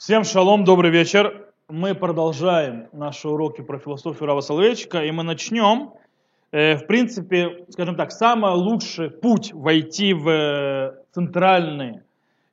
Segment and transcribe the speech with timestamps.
[0.00, 1.46] Всем шалом, добрый вечер.
[1.68, 5.92] Мы продолжаем наши уроки про философию Рава Соловейчика, и мы начнем,
[6.52, 12.02] э, в принципе, скажем так, самый лучший путь войти в э, центральные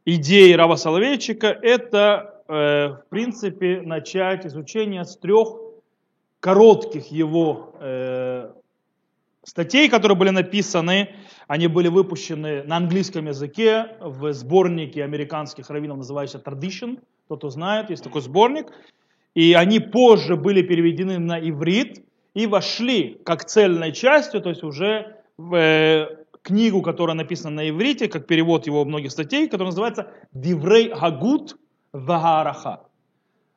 [0.04, 5.48] идеи Рава Соловейчика, это, э, в принципе, начать изучение с трех
[6.42, 7.74] коротких его
[9.46, 11.16] статей, которые были написаны,
[11.48, 18.04] они были выпущены на английском языке в сборнике американских раввинов, называющийся Tradition, кто-то знает, есть
[18.04, 18.72] такой сборник.
[19.36, 25.18] И они позже были переведены на иврит и вошли как цельной частью, то есть уже
[25.38, 30.90] в э, книгу, которая написана на иврите, как перевод его многих статей, которая называется «Диврей
[30.94, 31.58] Хагут
[31.92, 32.84] Вагараха».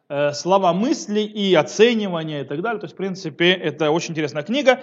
[0.09, 2.81] Э, слова мысли и оценивания и так далее.
[2.81, 4.81] То есть, в принципе, это очень интересная книга.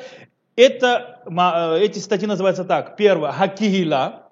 [0.55, 2.95] Это, э, эти статьи называются так.
[2.95, 4.26] Первое, Хакигила,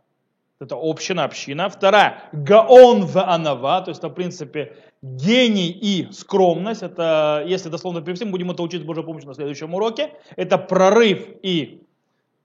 [0.59, 1.69] это община, община.
[1.69, 6.81] Вторая, Гаон в Анава, то есть это, в принципе, гений и скромность.
[6.81, 10.13] Это, если дословно перевести, мы будем это учить с Божьей помощью на следующем уроке.
[10.35, 11.83] Это прорыв и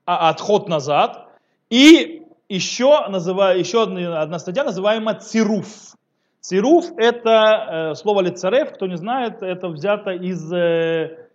[0.05, 1.29] а, отход назад.
[1.69, 5.95] И еще, называю, еще одна, статья, называемая Цируф.
[6.41, 11.29] Цируф это э, слово лицарев, кто не знает, это взято из э,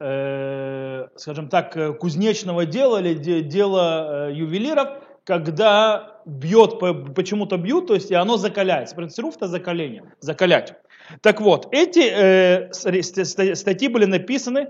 [0.00, 4.88] э, скажем так, кузнечного дела или дела э, ювелиров,
[5.28, 6.80] когда бьет,
[7.14, 8.96] почему-то бьют, то есть и оно закаляется.
[8.96, 10.72] Принцируф это закаление, закалять.
[11.20, 14.68] Так вот, эти э, статьи были написаны,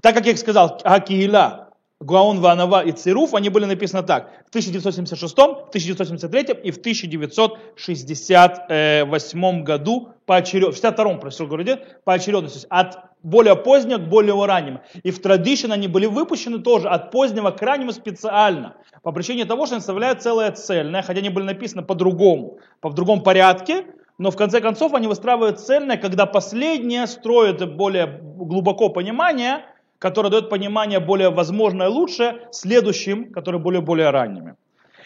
[0.00, 1.68] так как я их сказал, Акиила,
[2.00, 9.62] Гуаон, Ванава и Цируф, они были написаны так, в 1976, в 1973 и в 1968
[9.62, 14.80] году поочередно, в 62 прошу говорить, поочередности, от более позднего к более раннему.
[15.02, 19.66] И в Tradition они были выпущены тоже от позднего к раннему специально, по причине того,
[19.66, 23.86] что они составляют целое цельное, хотя они были написаны по-другому, по в другом порядке,
[24.18, 29.64] но в конце концов они выстраивают цельное, когда последнее строит более глубоко понимание,
[29.98, 34.54] которое дает понимание более возможное лучше следующим, которые более-более ранними.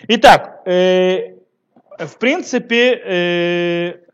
[0.08, 1.36] Итак, э,
[1.98, 4.05] в принципе, э,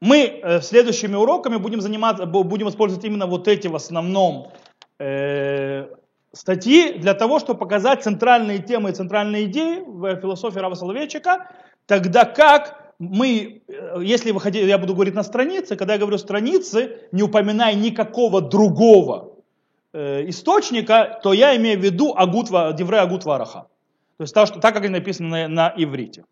[0.00, 4.52] мы э, следующими уроками будем заниматься, будем использовать именно вот эти в основном
[4.98, 5.86] э,
[6.32, 11.50] статьи для того, чтобы показать центральные темы и центральные идеи в философии Рава Соловейчика,
[11.86, 16.18] тогда как мы, э, если вы хотите, я буду говорить на странице, когда я говорю
[16.18, 19.32] страницы, не упоминая никакого другого
[19.92, 23.66] э, источника, то я имею в виду Агутва, Девре Агут Вараха.
[24.18, 26.24] То есть так, что, так, как они написаны на, на иврите.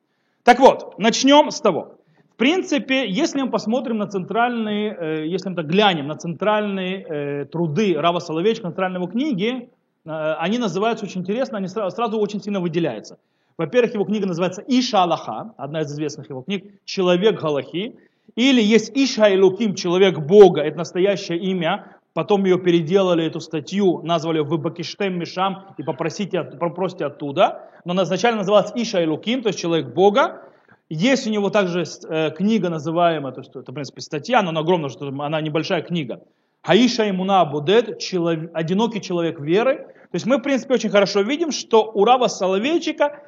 [0.43, 1.97] Так вот, начнем с того.
[2.35, 7.45] В принципе, если мы посмотрим на центральные, э, если мы так глянем на центральные э,
[7.45, 9.69] труды Рава Соловейчика, центральной его книги,
[10.05, 13.19] э, они называются очень интересно, они сразу, очень сильно выделяются.
[13.57, 17.95] Во-первых, его книга называется Иша Аллаха, одна из известных его книг, Человек Галахи.
[18.35, 21.87] Или есть Иша Илуким, Человек Бога, это настоящее имя.
[22.15, 27.71] Потом ее переделали, эту статью, назвали в Бакиштем Мишам и попросите, попросите оттуда.
[27.85, 30.43] Но она изначально называлась Иша Илуким, то есть Человек Бога.
[30.91, 34.61] Есть у него также э, книга называемая, то есть это, в принципе, статья, но она
[34.61, 36.23] огромная, что она небольшая книга.
[36.63, 39.77] Хаиша Имуна Будет, человек, одинокий человек веры.
[39.77, 43.21] То есть мы, в принципе, очень хорошо видим, что у Рава Соловейчика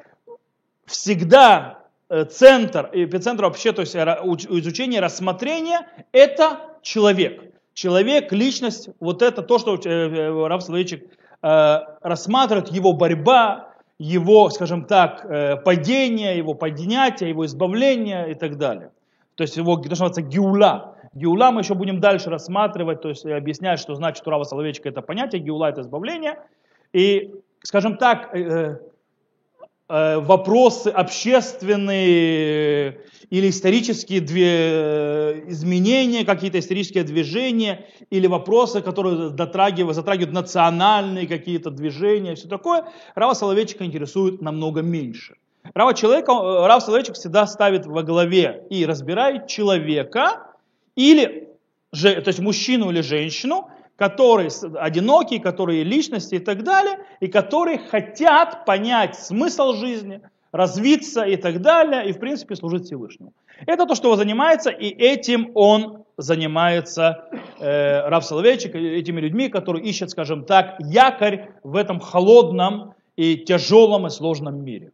[0.85, 7.43] всегда э, центр, эпицентр вообще, то есть изучение, рассмотрение, это человек.
[7.73, 11.03] Человек, личность, вот это то, что э, Рав Соловейчик
[11.39, 13.66] рассматривает, его борьба,
[13.99, 18.91] его, скажем так, э, падение, его поднятие, его избавление и так далее.
[19.35, 20.95] То есть его, то, что называется, гиула.
[21.13, 25.41] Гиула мы еще будем дальше рассматривать, то есть объяснять, что значит Турава Соловейчика это понятие,
[25.41, 26.39] гиула это избавление.
[26.93, 28.77] И, скажем так, э, Э,
[29.89, 31.87] вопросы общественные
[33.29, 42.35] или исторические две, изменения, какие-то исторические движения, или вопросы, которые затрагивают, затрагивают национальные какие-то движения,
[42.35, 45.35] все такое, Рава Соловейчика интересует намного меньше.
[45.73, 50.53] Рава, человека, э, Рав Соловейчик всегда ставит во главе и разбирает человека,
[50.95, 51.49] или,
[51.91, 58.63] то есть мужчину или женщину, которые одинокие, которые личности и так далее, и которые хотят
[58.65, 60.21] понять смысл жизни,
[60.51, 63.33] развиться и так далее, и в принципе служить Всевышнему.
[63.65, 67.25] Это то, что он занимается, и этим он занимается,
[67.59, 74.07] э, Рав Соловейчик, этими людьми, которые ищут, скажем так, якорь в этом холодном и тяжелом
[74.07, 74.91] и сложном мире.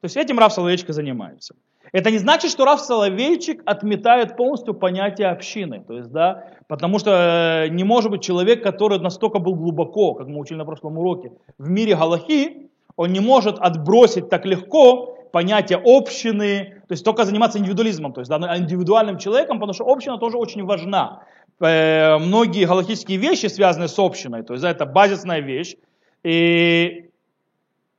[0.00, 1.54] То есть этим Рав Соловейчик занимается.
[1.94, 5.80] Это не значит, что Раф Соловейчик отметает полностью понятие общины.
[5.86, 10.26] То есть, да, потому что э, не может быть человек, который настолько был глубоко, как
[10.26, 15.80] мы учили на прошлом уроке, в мире Галахи, он не может отбросить так легко понятие
[15.84, 20.36] общины, то есть только заниматься индивидуализмом, то есть да, индивидуальным человеком, потому что община тоже
[20.36, 21.22] очень важна.
[21.60, 25.76] Э, многие галактические вещи связаны с общиной, то есть да, это базисная вещь.
[26.24, 27.08] И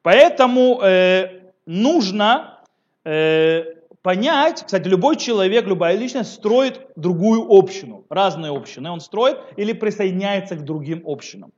[0.01, 2.59] поэтому э, нужно
[3.06, 3.75] э,
[4.05, 10.55] понять, кстати, любой человек, любая личность строит другую общину, разные общины он строит или присоединяется
[10.55, 11.51] к другим общинам.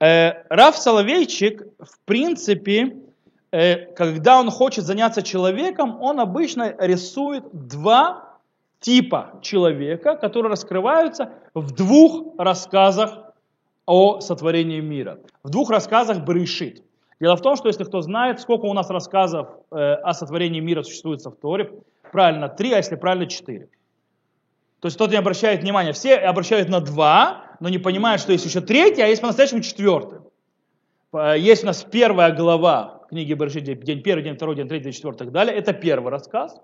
[0.00, 2.96] Э, Раф Соловейчик, в принципе,
[3.50, 8.38] э, когда он хочет заняться человеком, он обычно рисует два
[8.80, 13.34] типа человека, которые раскрываются в двух рассказах
[13.84, 15.18] о сотворении мира.
[15.42, 16.82] В двух рассказах Берешит.
[17.22, 20.82] Дело в том, что если кто знает, сколько у нас рассказов э, о сотворении мира
[20.82, 21.72] существует в Торе,
[22.10, 23.68] правильно три, а если правильно четыре.
[24.80, 28.44] То есть кто-то не обращает внимания, все обращают на два, но не понимают, что есть
[28.44, 30.18] еще третий, а есть по-настоящему четвертый.
[31.38, 35.22] Есть у нас первая глава книги Берешит, день первый, день второй, день третий, день четвертый
[35.22, 35.54] и так далее.
[35.54, 36.60] Это первый рассказ.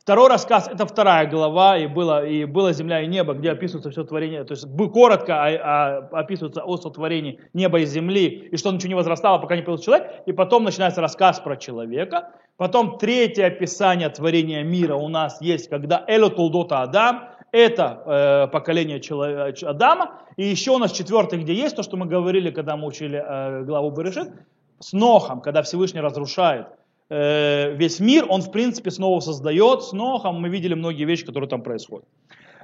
[0.00, 4.02] Второй рассказ, это вторая глава, и было, и было земля и небо, где описывается все
[4.02, 8.88] творение, то есть коротко а, а, описывается о сотворении неба и земли, и что ничего
[8.88, 12.32] не возрастало, пока не появился человек, и потом начинается рассказ про человека.
[12.56, 19.00] Потом третье описание творения мира у нас есть, когда Эло Тулдота Адам, это э, поколение
[19.00, 22.86] человека, Адама, и еще у нас четвертый, где есть то, что мы говорили, когда мы
[22.86, 24.30] учили э, главу Берешит,
[24.78, 26.68] с Нохом, когда Всевышний разрушает
[27.10, 31.48] Э, весь мир, он в принципе снова создает с Нохом, мы видели многие вещи, которые
[31.48, 32.06] там происходят.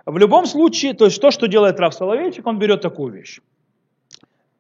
[0.07, 3.41] В любом случае, то есть то, что делает Рав Соловейчик, он берет такую вещь.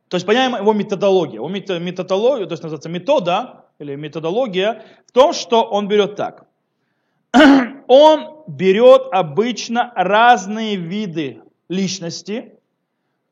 [0.08, 1.36] То есть понимаем его методология.
[1.36, 6.46] Его методология, то есть называется метода или методология в том, что он берет так.
[7.88, 12.55] Он берет обычно разные виды личности,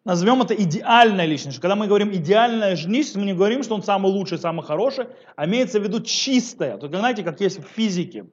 [0.04, 1.60] назовем это идеальной личностью.
[1.62, 5.06] Когда мы говорим идеальная личность, мы не говорим, что он самый лучший, самый хороший,
[5.36, 6.76] а имеется в виду чистая.
[6.78, 8.26] Только знаете, как есть в физике.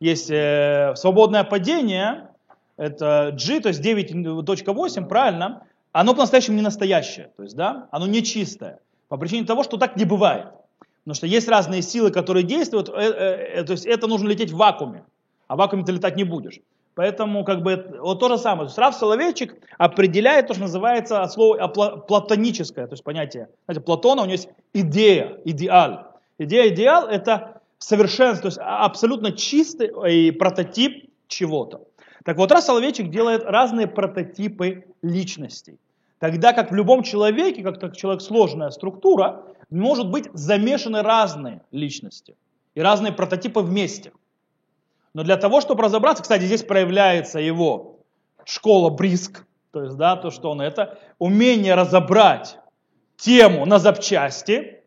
[0.00, 2.28] Есть э, свободное падение,
[2.76, 5.62] это G, то есть 9.8, правильно,
[5.92, 9.96] оно по-настоящему не настоящее, то есть, да, оно не чистое, по причине того, что так
[9.96, 10.48] не бывает.
[11.04, 14.50] Потому что есть разные силы, которые действуют, э, э, э, то есть это нужно лететь
[14.50, 15.04] в вакууме,
[15.46, 16.60] а в вакууме ты летать не будешь.
[16.94, 18.66] Поэтому как бы вот то же самое.
[18.66, 23.48] То есть Рав Соловейчик определяет то, что называется от слова платоническое, то есть понятие.
[23.66, 26.12] Знаете, Платона у него есть идея, идеал.
[26.38, 31.82] Идея, идеал это совершенство, то есть абсолютно чистый прототип чего-то.
[32.24, 35.78] Так вот, Рав Соловейчик делает разные прототипы личностей.
[36.20, 42.36] Тогда как в любом человеке, как, как человек сложная структура, может быть замешаны разные личности
[42.74, 44.12] и разные прототипы вместе.
[45.14, 48.00] Но для того, чтобы разобраться, кстати, здесь проявляется его
[48.44, 52.58] школа Бриск, то есть, да, то, что он это, умение разобрать
[53.16, 54.82] тему на запчасти,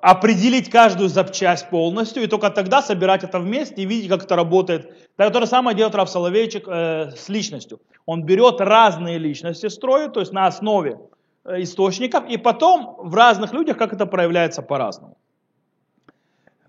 [0.00, 4.92] определить каждую запчасть полностью, и только тогда собирать это вместе и видеть, как это работает.
[5.16, 7.80] Так, то же самое делает Раф Соловейчик э, с личностью.
[8.06, 10.98] Он берет разные личности, строит, то есть на основе
[11.44, 15.16] э, источников, и потом в разных людях, как это проявляется по-разному.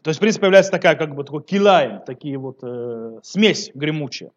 [0.03, 4.31] То есть, в принципе, появляется такая, как бы, такой килайм, такие вот э, смесь гремучая.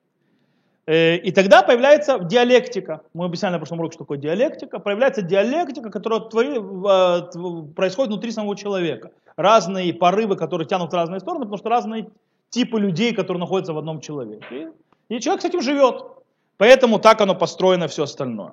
[0.86, 3.00] Э, и тогда появляется диалектика.
[3.14, 4.78] Мы объясняли на прошлом уроке, что такое диалектика.
[4.78, 9.10] Появляется диалектика, которая твори, э, происходит внутри самого человека.
[9.36, 12.08] Разные порывы, которые тянут в разные стороны, потому что разные
[12.50, 14.70] типы людей, которые находятся в одном человеке.
[15.08, 16.02] И, и человек с этим живет.
[16.58, 18.52] Поэтому так оно построено все остальное.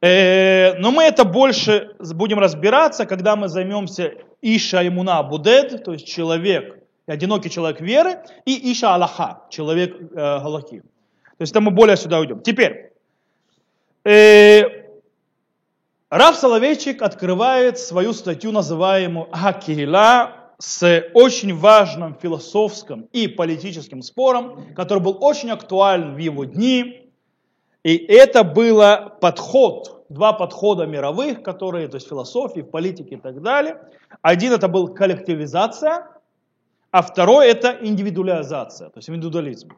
[0.00, 6.06] Э, но мы это больше будем разбираться, когда мы займемся Иша Имуна Будед, то есть
[6.06, 10.80] человек, одинокий человек веры, и Иша Аллаха, человек э, Галахи.
[10.80, 12.40] То есть это мы более сюда уйдем.
[12.40, 12.92] Теперь,
[14.04, 14.62] э,
[16.10, 25.00] Рав Соловейчик открывает свою статью, называемую Акила, с очень важным философским и политическим спором, который
[25.00, 27.12] был очень актуален в его дни,
[27.84, 33.42] и это было подход, два подхода мировых, которые, то есть философии, в политике и так
[33.42, 33.80] далее.
[34.22, 36.06] Один это был коллективизация,
[36.90, 39.70] а второй это индивидуализация, то есть индивидуализм.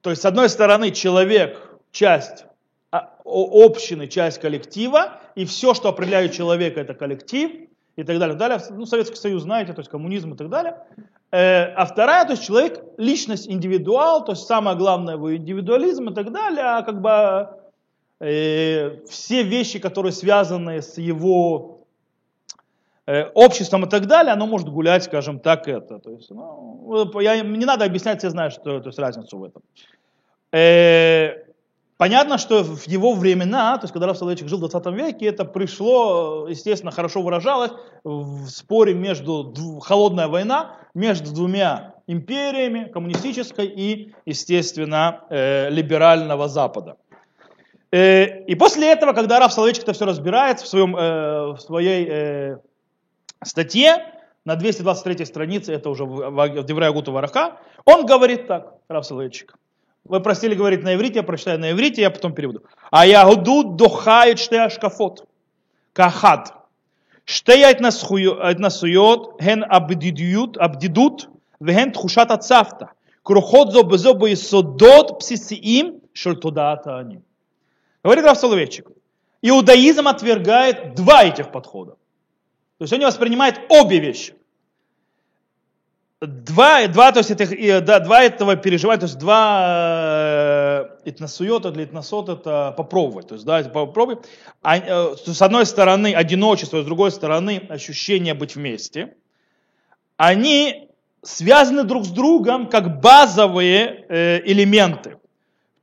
[0.00, 2.46] То есть, с одной стороны, человек часть
[2.90, 8.58] а, общины, часть коллектива, и все, что определяет человека, это коллектив, и так далее, далее.
[8.70, 10.78] Ну, Советский Союз, знаете, то есть коммунизм и так далее.
[11.30, 16.14] Э, а вторая, то есть человек, личность, индивидуал, то есть самое главное его индивидуализм и
[16.14, 17.48] так далее, а как бы
[18.22, 21.86] все вещи, которые связаны с его
[23.06, 25.98] э, обществом и так далее, оно может гулять, скажем так, это.
[25.98, 29.62] То есть, ну, я, не надо объяснять, все знают, что, то есть разницу в этом.
[30.52, 31.42] Э,
[32.02, 35.44] Понятно, что в его времена, то есть когда Раф Соловейчик жил в 20 веке, это
[35.44, 37.70] пришло, естественно, хорошо выражалось
[38.02, 46.96] в споре между, холодная война между двумя империями коммунистической и, естественно, э, либерального Запада.
[47.92, 52.06] Э, и после этого, когда Раф Соловейчик это все разбирает в, своем, э, в своей
[52.08, 52.56] э,
[53.44, 54.06] статье,
[54.44, 59.54] на 223 странице, это уже в Деврая Гутова Вараха, он говорит так, Раф Соловейчик.
[60.04, 62.62] Вы просили говорить на иврите, я прочитаю на иврите, я потом переведу.
[62.90, 65.28] А я ягуду духает штея шкафот.
[65.92, 66.54] Кахат.
[67.24, 71.28] Штея этнасует, ген абдидют, абдидут,
[71.60, 72.90] вен тхушат ацафта.
[73.22, 77.22] Крухот зо безо боисодот псисиим шельтудаата аним.
[78.02, 78.90] Говорит Раф Соловейчик.
[79.42, 81.92] Иудаизм отвергает два этих подхода.
[82.78, 84.34] То есть он воспринимает обе вещи.
[86.20, 91.82] Два, два, то есть это, да, два этого переживать, то есть два э, итнасует или
[91.82, 93.26] итнасот это попробовать.
[93.26, 94.18] То есть, да, это попробуй.
[94.62, 99.16] А, э, с одной стороны одиночество, с другой стороны ощущение быть вместе.
[100.16, 100.88] Они
[101.22, 105.16] связаны друг с другом как базовые э, элементы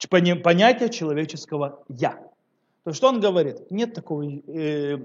[0.08, 2.20] понятия человеческого «я».
[2.84, 3.70] То что он говорит?
[3.70, 4.98] Нет такого э,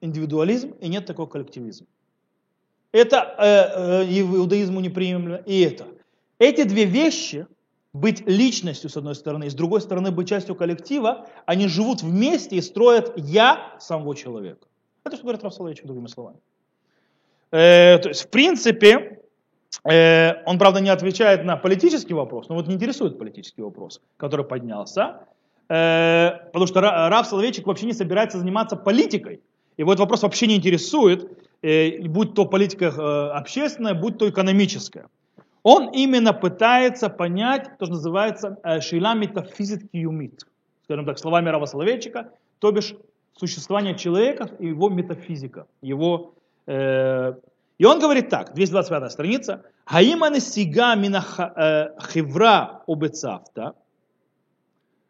[0.00, 1.86] индивидуализм и нет такого коллективизма.
[2.92, 5.86] Это э, э, иудаизму неприемлемо, и это.
[6.38, 7.46] Эти две вещи,
[7.92, 12.56] быть личностью с одной стороны, и с другой стороны быть частью коллектива, они живут вместе
[12.56, 14.66] и строят я самого человека.
[15.04, 16.38] Это что говорит Рафсалович другими словами.
[17.50, 19.21] Э, то есть, в принципе,
[19.84, 25.20] он, правда, не отвечает на политический вопрос, но вот не интересует политический вопрос, который поднялся,
[25.68, 29.40] э, потому что Раф Соловейчик вообще не собирается заниматься политикой.
[29.78, 31.26] Его этот вопрос вообще не интересует,
[31.62, 35.06] э, будь то политика э, общественная, будь то экономическая.
[35.62, 40.46] Он именно пытается понять то, что называется э, шейла метафизит киюмит,
[40.84, 42.94] скажем так, словами Рава Соловейчика, то бишь
[43.36, 46.34] существование человека и его метафизика, его...
[46.66, 47.34] Э,
[47.82, 49.64] и он говорит так, 225 страница.
[49.86, 51.24] Хаиман сига мина
[51.56, 53.74] э, хевра обецавта.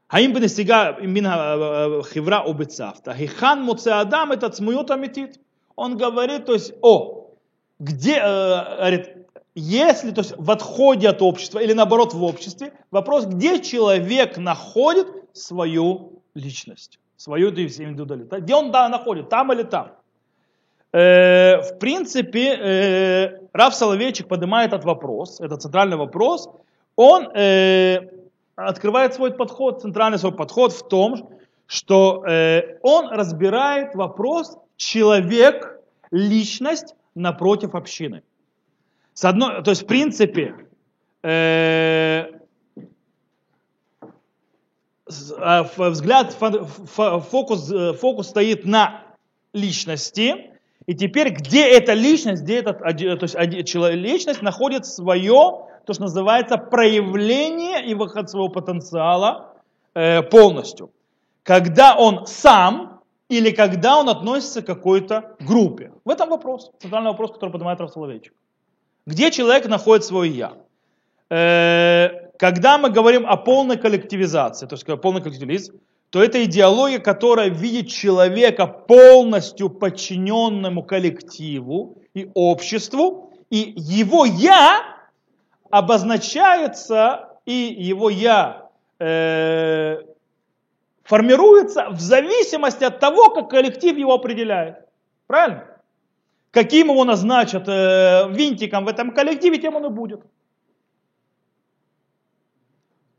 [0.08, 3.12] Хаим бен сига мина э, э, хевра обецавта.
[3.12, 5.38] Хихан моце адам это цмуют аметит.
[5.76, 7.34] Он говорит, то есть, о,
[7.78, 9.18] где, говорит,
[9.54, 15.08] если, то есть в отходе от общества или наоборот в обществе, вопрос, где человек находит
[15.34, 19.92] свою личность, свою индивидуалитет, где он да, находит, там или там.
[20.92, 26.50] Э, в принципе, э, Раф Соловейчик поднимает этот вопрос, это центральный вопрос,
[26.96, 28.10] он э,
[28.56, 31.30] открывает свой подход, центральный свой подход в том,
[31.66, 35.80] что э, он разбирает вопрос человек,
[36.10, 38.22] личность напротив общины.
[39.14, 40.54] С одной, то есть в принципе
[41.22, 42.24] э,
[45.38, 49.02] а, взгляд, фокус, э, фокус стоит на
[49.54, 50.51] личности,
[50.86, 53.36] и теперь где эта личность, где этот, то есть
[53.94, 59.54] личность находит свое то, что называется проявление и выход своего потенциала
[59.94, 60.90] э, полностью.
[61.42, 65.92] Когда он сам или когда он относится к какой-то группе.
[66.04, 68.34] В этом вопрос, центральный вопрос, который поднимает Рафсоловейчик.
[69.06, 70.52] Где человек находит свое «я»?
[71.30, 75.80] Э, когда мы говорим о полной коллективизации, то есть полный коллективизм,
[76.12, 84.82] то это идеология, которая видит человека полностью подчиненному коллективу и обществу, и его «я»
[85.70, 90.02] обозначается и его я э,
[91.02, 94.86] формируется в зависимости от того, как коллектив его определяет.
[95.26, 95.64] Правильно?
[96.50, 100.20] Каким его назначат э, винтиком в этом коллективе, тем он и будет.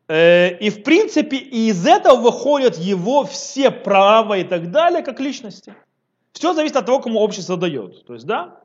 [0.08, 5.76] Э, и в принципе из этого выходят его все права и так далее, как личности.
[6.34, 8.06] Все зависит от того, кому общество дает.
[8.06, 8.62] То есть, да,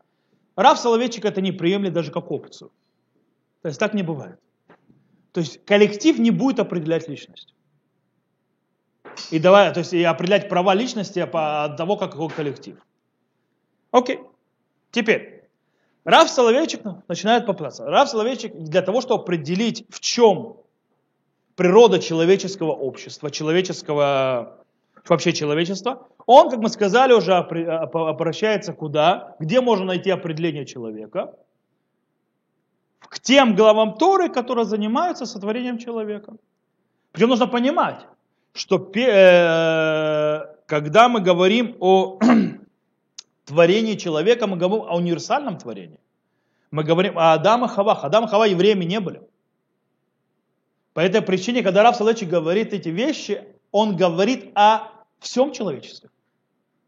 [0.56, 2.72] Раф Соловейчик это не приемлет даже как опцию.
[3.62, 4.38] То есть так не бывает.
[5.32, 7.54] То есть коллектив не будет определять личность.
[9.30, 12.78] И, давай, то есть, и определять права личности от того, какой коллектив.
[13.90, 14.20] Окей.
[14.90, 15.48] Теперь.
[16.04, 17.84] Раф Соловейчик начинает попытаться.
[17.84, 20.56] Раф Соловейчик для того, чтобы определить, в чем
[21.58, 24.58] природа человеческого общества, человеческого,
[25.06, 29.36] вообще человечества, он, как мы сказали, уже обращается куда?
[29.40, 31.34] Где можно найти определение человека?
[33.08, 36.34] к тем главам Торы, которые занимаются сотворением человека.
[37.12, 38.06] Причем нужно понимать,
[38.52, 42.18] что э, когда мы говорим о
[43.46, 45.98] творении человека, мы говорим о универсальном творении.
[46.70, 48.04] Мы говорим о Адама Хавах.
[48.04, 49.22] Адам и Хава евреями не были.
[50.98, 54.88] По этой причине, когда Рав Салечи говорит эти вещи, он говорит о
[55.20, 56.10] всем человечестве.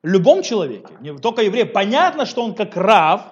[0.03, 1.63] Любом человеке, не только евреи.
[1.63, 3.23] Понятно, что он как Рав,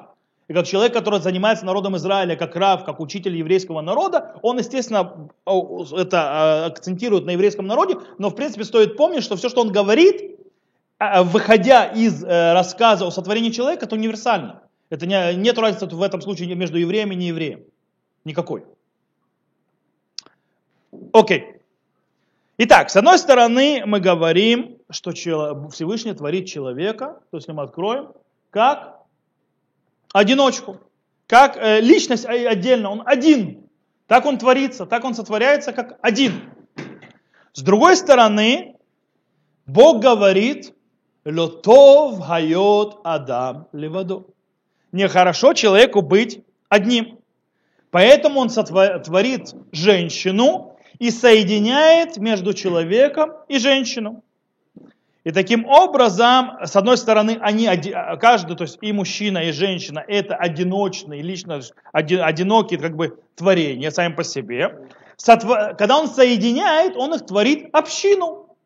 [0.47, 5.28] и как человек, который занимается народом Израиля, как рав, как учитель еврейского народа, он, естественно,
[5.44, 9.73] это а, акцентирует на еврейском народе, но, в принципе, стоит помнить, что все, что он
[9.73, 10.38] говорит,
[11.00, 14.62] а, выходя из э, рассказа о сотворении человека, это универсально.
[14.90, 17.64] Это не, нет разницы в этом случае между евреем и неевреем.
[18.25, 18.62] Никакой.
[21.12, 21.54] Окей.
[22.59, 28.12] Итак, с одной стороны мы говорим, что Всевышний творит человека, то есть мы откроем,
[28.50, 28.99] как
[30.12, 30.80] одиночку,
[31.26, 33.68] как э, личность отдельно, он один.
[34.07, 36.33] Так он творится, так он сотворяется, как один.
[37.52, 38.76] С другой стороны,
[39.66, 40.75] Бог говорит,
[41.25, 44.25] Лотов хайот адам левадо.
[44.92, 47.18] Нехорошо человеку быть одним.
[47.90, 54.23] Поэтому он сотворит женщину и соединяет между человеком и женщину.
[55.25, 57.69] И таким образом, с одной стороны, они,
[58.21, 61.61] каждый, то есть и мужчина, и женщина, это одиночные, лично
[61.93, 64.88] одинокие как бы творения сами по себе.
[65.25, 68.57] Когда он соединяет, он их творит общину.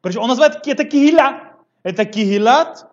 [0.00, 1.54] Причем он называет это кигиля.
[1.82, 2.91] Это кигилат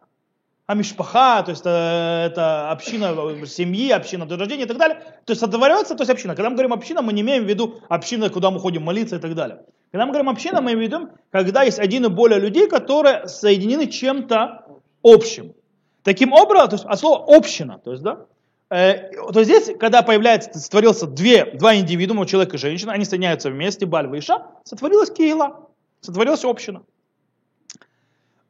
[0.70, 3.16] амишпаха, то есть это, это община
[3.48, 5.00] семьи, община до рождения и так далее.
[5.26, 6.36] То есть сотворяется, то есть община.
[6.36, 9.20] Когда мы говорим община, мы не имеем в виду община, куда мы ходим молиться и
[9.20, 9.64] так далее.
[9.92, 13.28] Когда мы говорим община, мы имеем в виду, когда есть один и более людей, которые
[13.28, 14.66] соединены чем-то
[15.02, 15.56] общим.
[16.04, 18.28] Таким образом, то есть от слова община, то есть, да,
[18.70, 23.50] э, то есть здесь, когда появляется, сотворился две, два индивидуума, человек и женщина, они соединяются
[23.50, 25.68] вместе, Бальва и Иша, сотворилась Киила,
[26.02, 26.84] сотворилась община.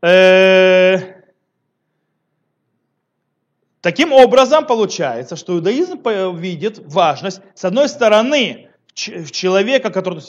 [0.02, 1.19] Э,
[3.82, 6.02] Таким образом, получается, что иудаизм
[6.36, 10.22] видит важность, с одной стороны, человека, который,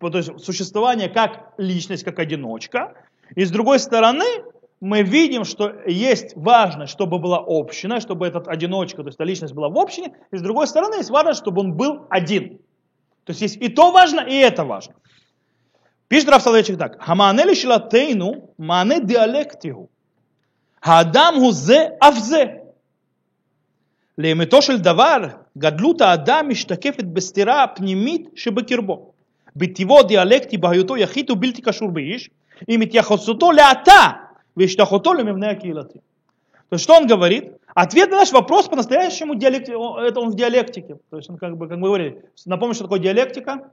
[0.00, 2.94] то есть существование как личность, как одиночка,
[3.36, 4.24] и с другой стороны,
[4.80, 9.54] мы видим, что есть важность, чтобы была община, чтобы этот одиночка, то есть эта личность
[9.54, 12.58] была в общине, и с другой стороны, есть важность, чтобы он был один.
[13.24, 14.94] То есть есть и то важно, и это важно.
[16.08, 17.02] Пишет Раф Соловейчик так.
[17.02, 19.90] Хаманели шилатейну мане диалектиху.
[20.80, 22.57] Хаадам гузе авзе.
[24.17, 25.17] לאמתו של דבר,
[25.57, 29.11] גדלות האדם משתקפת בסתירה הפנימית שבקרבו.
[29.55, 32.29] בטבעו דיאלקטי בהיותו יחיד ובלתי קשור באיש,
[32.67, 34.09] עם התייחסותו לעתה
[34.57, 35.99] והשתחותו למבנה הקהילתי.
[36.69, 37.53] То есть что он говорит?
[37.75, 39.71] Ответ на наш вопрос по-настоящему диалекти...
[39.71, 40.97] это он в диалектике.
[41.11, 43.71] То есть он как бы, как мы говорили, напомню, что такое диалектика?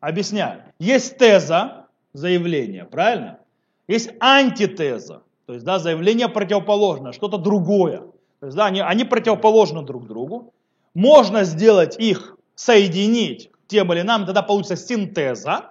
[0.00, 0.62] Объясняю.
[0.78, 3.38] Есть теза, заявление, правильно?
[3.86, 8.02] Есть антитеза, то есть да, заявление противоположное, что-то другое.
[8.43, 10.53] То есть, да, они, они противоположны друг другу.
[10.93, 15.69] Можно сделать их, соединить тем или иным, тогда получится синтеза.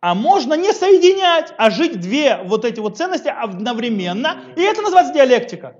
[0.00, 4.42] А можно не соединять, а жить две вот эти вот ценности одновременно.
[4.56, 5.76] И это называется диалектика.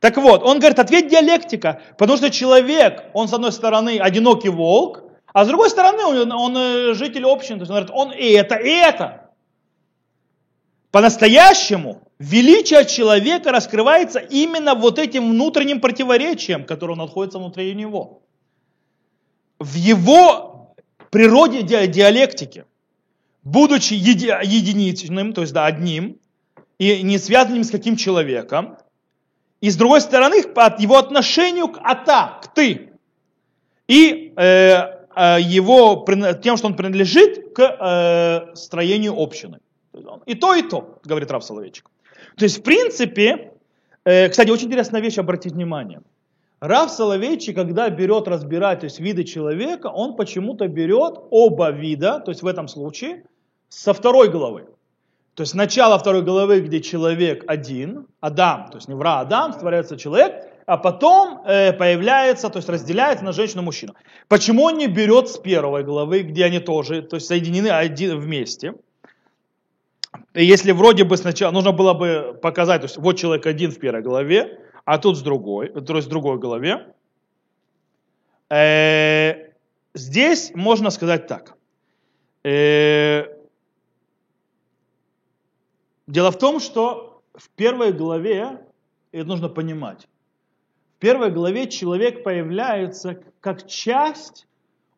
[0.00, 5.02] Так вот, он говорит, ответ диалектика, потому что человек, он с одной стороны одинокий волк,
[5.32, 8.32] а с другой стороны он, он э, житель общины, то есть он говорит, он и
[8.32, 9.30] это, и это.
[10.90, 18.22] По-настоящему величие человека раскрывается именно вот этим внутренним противоречием, которое находится внутри него.
[19.58, 20.74] В его
[21.10, 22.64] природе диалектики,
[23.42, 26.18] будучи еди, единичным, то есть да, одним,
[26.78, 28.78] и не связанным с каким человеком,
[29.60, 32.92] и с другой стороны, от его отношению к ата, к ты,
[33.88, 36.06] и э, э, его,
[36.42, 39.58] тем, что он принадлежит к э, строению общины.
[40.26, 41.90] И то, и то, говорит Рав Соловейчик.
[42.38, 43.52] То есть, в принципе,
[44.04, 46.00] э, кстати, очень интересная вещь, обратить внимание.
[46.60, 52.30] Рав Соловейчик, когда берет разбирать то есть, виды человека, он почему-то берет оба вида, то
[52.30, 53.24] есть в этом случае,
[53.68, 54.66] со второй головы.
[55.34, 59.96] То есть начало второй головы, где человек один, Адам, то есть не вра Адам, створяется
[59.96, 63.94] человек, а потом э, появляется, то есть разделяется на женщину и мужчину.
[64.26, 68.74] Почему он не берет с первой головы, где они тоже, то есть соединены один вместе?
[70.34, 74.02] Если вроде бы сначала нужно было бы показать, то есть вот человек один в первой
[74.02, 76.94] голове, а тут с другой, то есть в другой голове,
[78.50, 79.52] э,
[79.94, 81.56] здесь можно сказать так.
[82.42, 83.26] Э,
[86.06, 88.60] дело в том, что в первой главе,
[89.12, 90.08] это нужно понимать,
[90.96, 94.47] в первой главе человек появляется как часть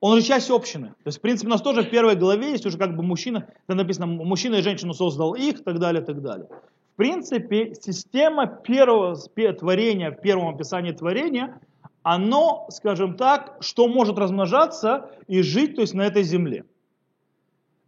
[0.01, 0.89] он же часть общины.
[0.89, 3.47] То есть, в принципе, у нас тоже в первой главе есть уже как бы мужчина,
[3.67, 6.49] там написано, мужчина и женщину создал их, и так далее, и так далее.
[6.95, 11.61] В принципе, система первого творения, в первом описании творения,
[12.03, 16.65] оно, скажем так, что может размножаться и жить, то есть на этой земле.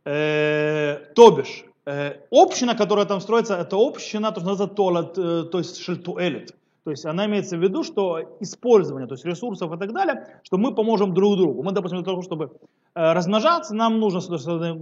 [0.05, 5.45] Э, то бишь, э, община, которая там строится, это община, то, что называется толат, э,
[5.45, 6.55] то есть шельтуэлит.
[6.85, 10.59] То есть она имеется в виду, что использование то есть ресурсов и так далее, что
[10.59, 11.63] мы поможем друг другу.
[11.63, 12.51] Мы, допустим, для того, чтобы
[12.95, 14.21] э, размножаться, нам нужно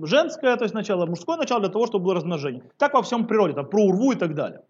[0.07, 2.63] женское, то есть начало, мужское начало для того, чтобы было размножение.
[2.79, 4.63] Так во всем природе, там, про урву и так далее.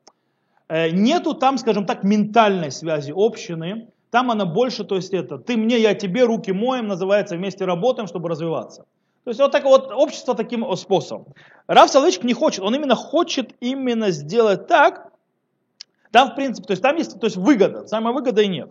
[0.68, 5.56] Э, нету там, скажем так, ментальной связи общины, там она больше, то есть это, ты
[5.56, 8.86] мне, я тебе, руки моем, называется, вместе работаем, чтобы развиваться.
[9.22, 11.34] То есть вот так вот общество таким способом.
[11.68, 15.09] Рав Соловейчик не хочет, он именно хочет именно сделать так,
[16.10, 18.70] там, в принципе, то есть там есть то есть выгода, самая выгода и нет.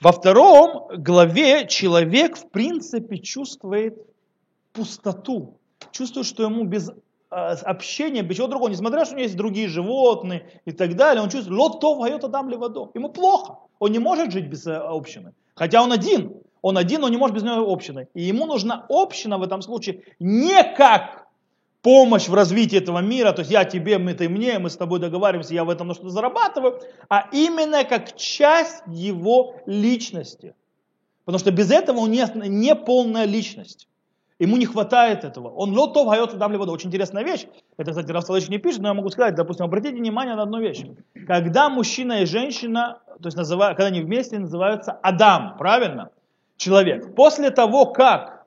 [0.00, 3.98] Во втором главе человек, в принципе, чувствует
[4.72, 5.58] пустоту,
[5.92, 6.90] чувствует, что ему без
[7.30, 11.22] а, общения, без чего другого, несмотря что у него есть другие животные и так далее,
[11.22, 12.90] он чувствует, лотов гает адам водо.
[12.94, 15.32] Ему плохо, он не может жить без э, общины.
[15.54, 18.08] Хотя он один, он один, но не может без него общины.
[18.14, 21.21] И ему нужна община в этом случае не как
[21.82, 25.00] помощь в развитии этого мира, то есть я тебе, мы ты мне, мы с тобой
[25.00, 30.54] договариваемся, я в этом на что-то зарабатываю, а именно как часть его личности.
[31.24, 33.88] Потому что без этого он не, не полная личность.
[34.38, 35.50] Ему не хватает этого.
[35.50, 36.72] Он лотов гает дам воду.
[36.72, 37.46] Очень интересная вещь.
[37.76, 40.82] Это, кстати, Рафсалович не пишет, но я могу сказать, допустим, обратите внимание на одну вещь.
[41.28, 46.10] Когда мужчина и женщина, то есть называют, когда они вместе называются Адам, правильно?
[46.56, 47.14] Человек.
[47.14, 48.41] После того, как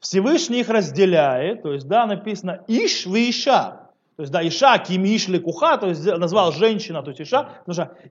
[0.00, 3.82] Всевышний их разделяет, то есть, да, написано Иш в Иша.
[4.16, 7.50] То есть, да, Иша, Ким Иш Куха, то есть назвал женщина, то есть Иша.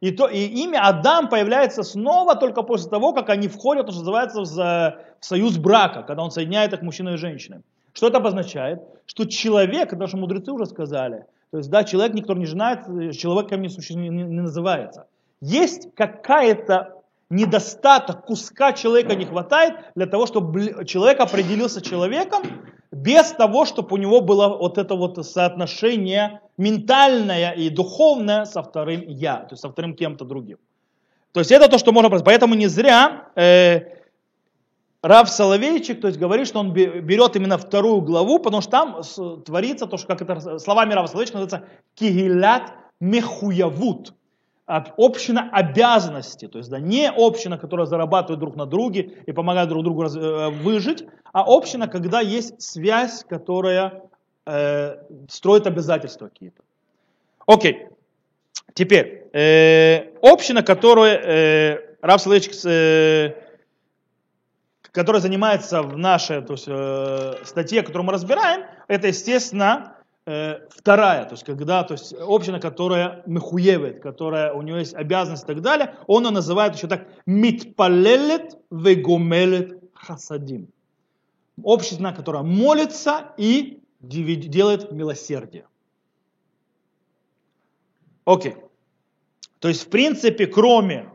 [0.02, 4.02] И, то, и имя Адам появляется снова только после того, как они входят, то, что
[4.02, 7.64] называется, в, в союз брака, когда он соединяет их мужчину и женщину.
[7.94, 8.82] Что это обозначает?
[9.08, 12.86] Что человек, это наши мудрецы уже сказали, то есть, да, человек никто не женает,
[13.18, 15.08] человеком не, не, не называется.
[15.42, 16.95] Есть какая-то
[17.30, 22.44] недостаток куска человека не хватает для того, чтобы человек определился человеком
[22.92, 29.04] без того, чтобы у него было вот это вот соотношение ментальное и духовное со вторым
[29.08, 30.58] я, то есть со вторым кем-то другим.
[31.32, 32.26] То есть это то, что можно просто.
[32.26, 33.82] Поэтому не зря э,
[35.02, 39.86] Рав Соловейчик, то есть говорит, что он берет именно вторую главу, потому что там творится
[39.86, 44.14] то, что как это словами Рава Соловейчика называется кигилят мехуявут
[44.66, 49.84] община обязанности, то есть да, не община, которая зарабатывает друг на друге и помогает друг
[49.84, 54.02] другу раз, э, выжить, а община, когда есть связь, которая
[54.46, 54.98] э,
[55.30, 56.64] строит обязательства какие-то.
[57.46, 57.88] Окей,
[58.74, 63.36] теперь, э, община, которая э, Рав Соловейчик, э,
[64.92, 69.95] которая занимается в нашей то есть, э, статье, которую мы разбираем, это, естественно,
[70.26, 75.48] вторая, то есть когда, то есть община, которая мехуевет, которая у нее есть обязанность и
[75.48, 80.68] так далее, он ее называет еще так митпалелет вегомелет хасадим.
[81.64, 85.68] Община, которая молится и делает милосердие.
[88.26, 88.56] Окей.
[89.60, 91.12] То есть, в принципе, кроме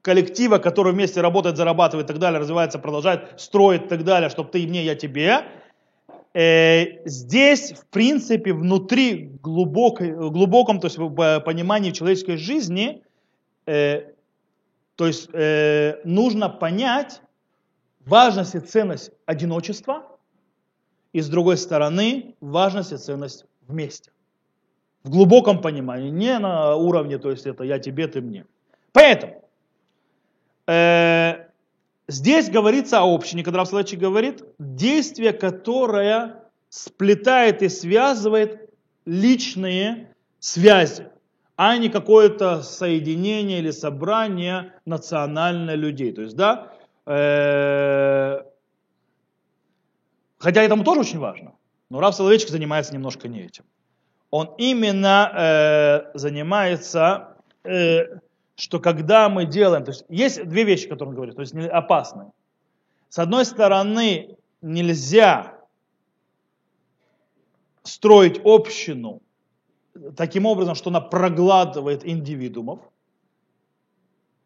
[0.00, 4.50] коллектива, который вместе работает, зарабатывает и так далее, развивается, продолжает строить и так далее, чтобы
[4.50, 5.44] ты мне, я тебе,
[6.34, 13.02] э, здесь, в принципе, внутри глубокой, глубоком то есть, понимании человеческой жизни,
[13.66, 14.12] э,
[14.96, 17.22] то есть э, нужно понять
[18.06, 20.06] важность и ценность одиночества,
[21.12, 24.10] и с другой стороны важность и ценность вместе.
[25.04, 28.46] В глубоком понимании, не на уровне, то есть это я тебе, ты мне.
[28.92, 29.42] Поэтому
[30.66, 31.21] э,
[32.12, 38.68] Здесь говорится о общине, когда Равславичи говорит, действие, которое сплетает и связывает
[39.06, 41.08] личные связи,
[41.56, 46.12] а не какое-то соединение или собрание национальных людей.
[46.12, 46.74] То есть, да,
[47.06, 48.42] э,
[50.36, 51.54] хотя этому тоже очень важно,
[51.88, 53.64] но Рав Соловейчик занимается немножко не этим.
[54.30, 58.18] Он именно э, занимается э,
[58.62, 62.30] что когда мы делаем, то есть есть две вещи, которые он говорит, то есть опасные.
[63.08, 65.58] С одной стороны, нельзя
[67.82, 69.20] строить общину
[70.16, 72.78] таким образом, что она прогладывает индивидуумов.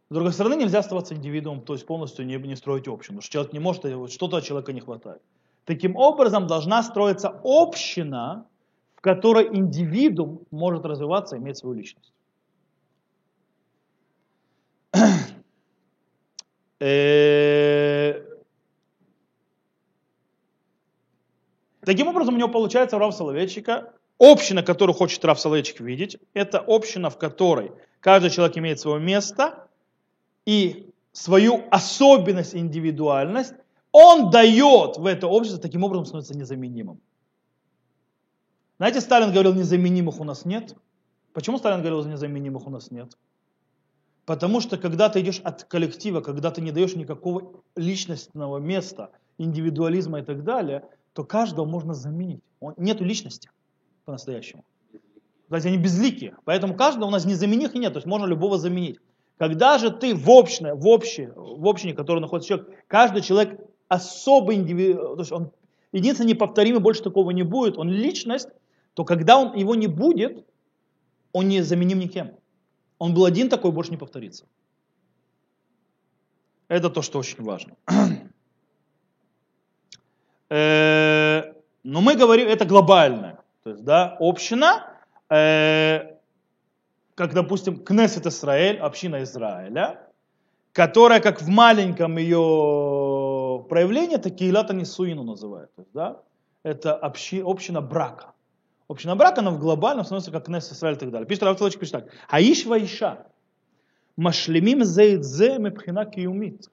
[0.09, 3.59] С другой стороны, нельзя оставаться индивидуумом, то есть полностью не, не строить общину, человек не
[3.59, 5.21] может, что-то от человека не хватает.
[5.67, 8.47] Таким образом, должна строиться община,
[8.95, 12.15] в которой индивидуум может развиваться и иметь свою личность.
[21.81, 27.11] Таким образом, у него получается Рав Соловейчика, община, которую хочет Рав Соловейчик видеть, это община,
[27.11, 29.69] в которой каждый человек имеет свое место
[30.45, 33.55] и свою особенность, индивидуальность,
[33.91, 37.01] он дает в это общество, таким образом становится незаменимым.
[38.77, 40.77] Знаете, Сталин говорил, незаменимых у нас нет.
[41.33, 43.17] Почему Сталин говорил, незаменимых у нас нет?
[44.27, 50.19] Потому что когда ты идешь от коллектива, когда ты не даешь никакого личностного места, индивидуализма
[50.19, 52.43] и так далее, то каждого можно заменить.
[52.61, 53.51] Он, нету личности
[54.05, 54.65] по-настоящему.
[55.49, 56.37] То есть они безликие.
[56.45, 57.93] Поэтому каждого у нас незаменимых и нет.
[57.93, 58.99] То есть можно любого заменить.
[59.39, 64.57] Когда же ты в общее, в общее, в общине, который находится человек, каждый человек особый
[64.57, 65.53] индивид, то есть он
[65.93, 68.49] единственный неповторимый, больше такого не будет, он личность,
[68.95, 70.45] то когда он его не будет,
[71.33, 72.33] он не заменим никем.
[72.99, 74.47] Он был один такой, больше не повторится.
[76.69, 77.75] Это то, что очень важно.
[80.49, 83.41] Э, но мы говорим, это глобальное.
[83.65, 84.95] То есть, да, община,
[85.29, 86.17] э,
[87.17, 90.09] как, допустим, Кнессет Израиль, община Израиля,
[90.73, 95.73] которая как в маленьком ее проявлении, это Кейлата Нисуину называют.
[95.93, 96.23] Да,
[96.63, 98.36] это общи, община брака.
[98.89, 101.27] Община брака, она в глобальном становится как Кнессет Израиль и так далее.
[101.27, 102.09] Пишет Равцелович, пишет так.
[102.29, 103.27] Аиш ваиша.
[104.17, 106.71] Машлемим зейдзе мепхина киумит.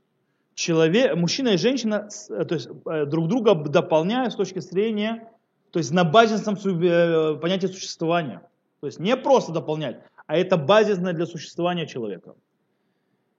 [0.55, 5.27] Человек, мужчина и женщина то есть, э, друг друга дополняют с точки зрения,
[5.71, 8.41] то есть на базисном э, понятии существования.
[8.79, 12.35] То есть не просто дополнять, а это базисное для существования человека.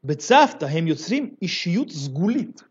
[0.03, 2.65] Бецавта гем юцрим ищут сгулит.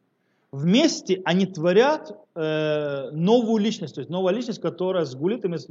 [0.54, 5.04] Вместе они творят э, новую личность, то есть новая личность, которая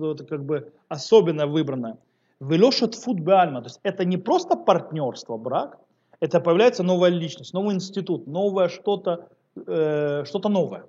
[0.02, 1.98] виду, это как бы особенно выбранная.
[2.40, 5.78] Велошат фут бальма, то есть это не просто партнерство, брак,
[6.18, 10.86] это появляется новая личность, новый институт, новое что-то, э, что-то новое.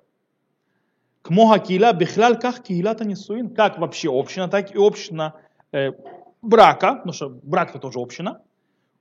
[1.22, 5.34] Кмога киля бихляль как киилата несуин, как вообще община, так и община
[5.70, 5.92] э,
[6.42, 8.40] брака, потому что брак это тоже община,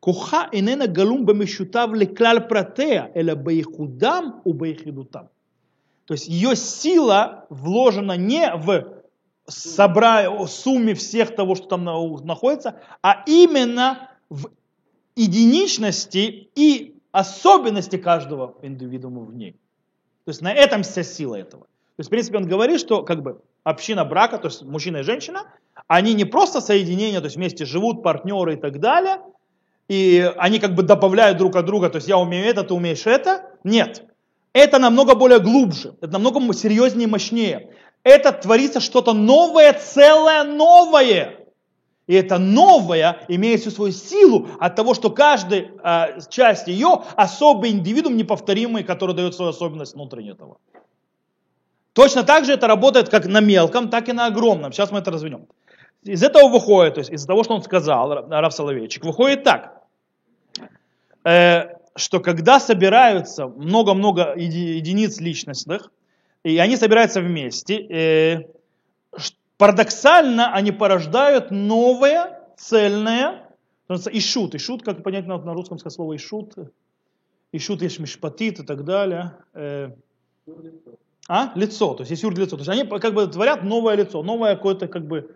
[0.03, 5.25] כוחה איננה גלום במשותף לכלל פרטיה, אלא בייחודם ובייחודותם.
[6.05, 9.03] То есть ее сила вложена не в
[9.47, 10.47] собра...
[10.47, 14.49] сумме всех того, что там находится, а именно в
[15.17, 19.53] единичности и особенности каждого индивидуума в ней.
[20.25, 21.65] То есть на этом вся сила этого.
[21.65, 25.03] То есть, в принципе, он говорит, что как бы община брака, то есть мужчина и
[25.03, 25.43] женщина,
[25.89, 29.21] они не просто соединение, то есть вместе живут, партнеры и так далее,
[29.88, 33.06] и они как бы добавляют друг от друга, то есть я умею это, ты умеешь
[33.06, 33.44] это.
[33.64, 34.06] Нет.
[34.54, 37.74] Это намного более глубже, это намного серьезнее и мощнее.
[38.04, 41.40] Это творится что-то новое, целое новое.
[42.06, 47.72] И это новое имеет всю свою силу от того, что каждая э, часть ее особый
[47.72, 50.58] индивидуум неповторимый, который дает свою особенность внутренне этого.
[51.94, 54.74] Точно так же это работает как на мелком, так и на огромном.
[54.74, 55.48] Сейчас мы это разведем.
[56.04, 59.82] Из этого выходит, то есть из-за того, что он сказал, Раф Соловейчик, выходит так,
[61.24, 65.92] э, что когда собираются много-много единиц личностных,
[66.44, 68.44] и они собираются вместе, э,
[69.58, 73.50] парадоксально они порождают новое, цельное,
[74.12, 74.56] ишут.
[74.56, 76.56] Ишут, как понять на, на русском слово ишут?
[77.52, 79.36] Ишут есть мишпатит и так далее.
[79.54, 79.92] Э,
[81.30, 81.52] а?
[81.56, 82.58] Лицо, то есть есть юр лицо.
[82.58, 85.36] То есть они как бы творят новое лицо, новое какое-то как бы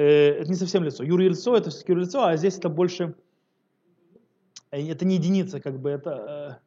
[0.00, 1.04] это не совсем лицо.
[1.04, 3.14] Юрий лицо это все-таки лицо, а здесь это больше,
[4.70, 6.60] э, это не единица, как бы это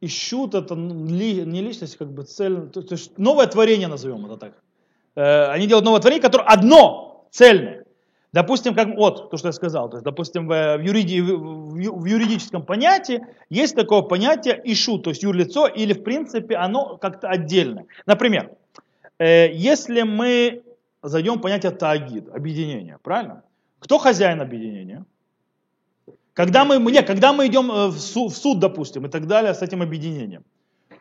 [0.00, 4.26] э, ищут, это ли, не личность, как бы цель, то, то есть новое творение назовем
[4.26, 4.62] это так.
[5.16, 7.84] Э, они делают новое творение, которое одно, цельное.
[8.32, 12.64] Допустим, как вот то, что я сказал, то есть, допустим, в, юриди, в, в юридическом
[12.64, 17.86] понятии есть такое понятие ишу, то есть юрлицо, или в принципе оно как-то отдельно.
[18.06, 18.52] Например,
[19.18, 20.62] э, если мы
[21.02, 23.42] зайдем в понятие тагид, объединение, правильно?
[23.78, 25.04] Кто хозяин объединения?
[26.34, 29.52] Когда мы, нет, когда мы идем э, в суд, в суд, допустим, и так далее
[29.52, 30.44] с этим объединением,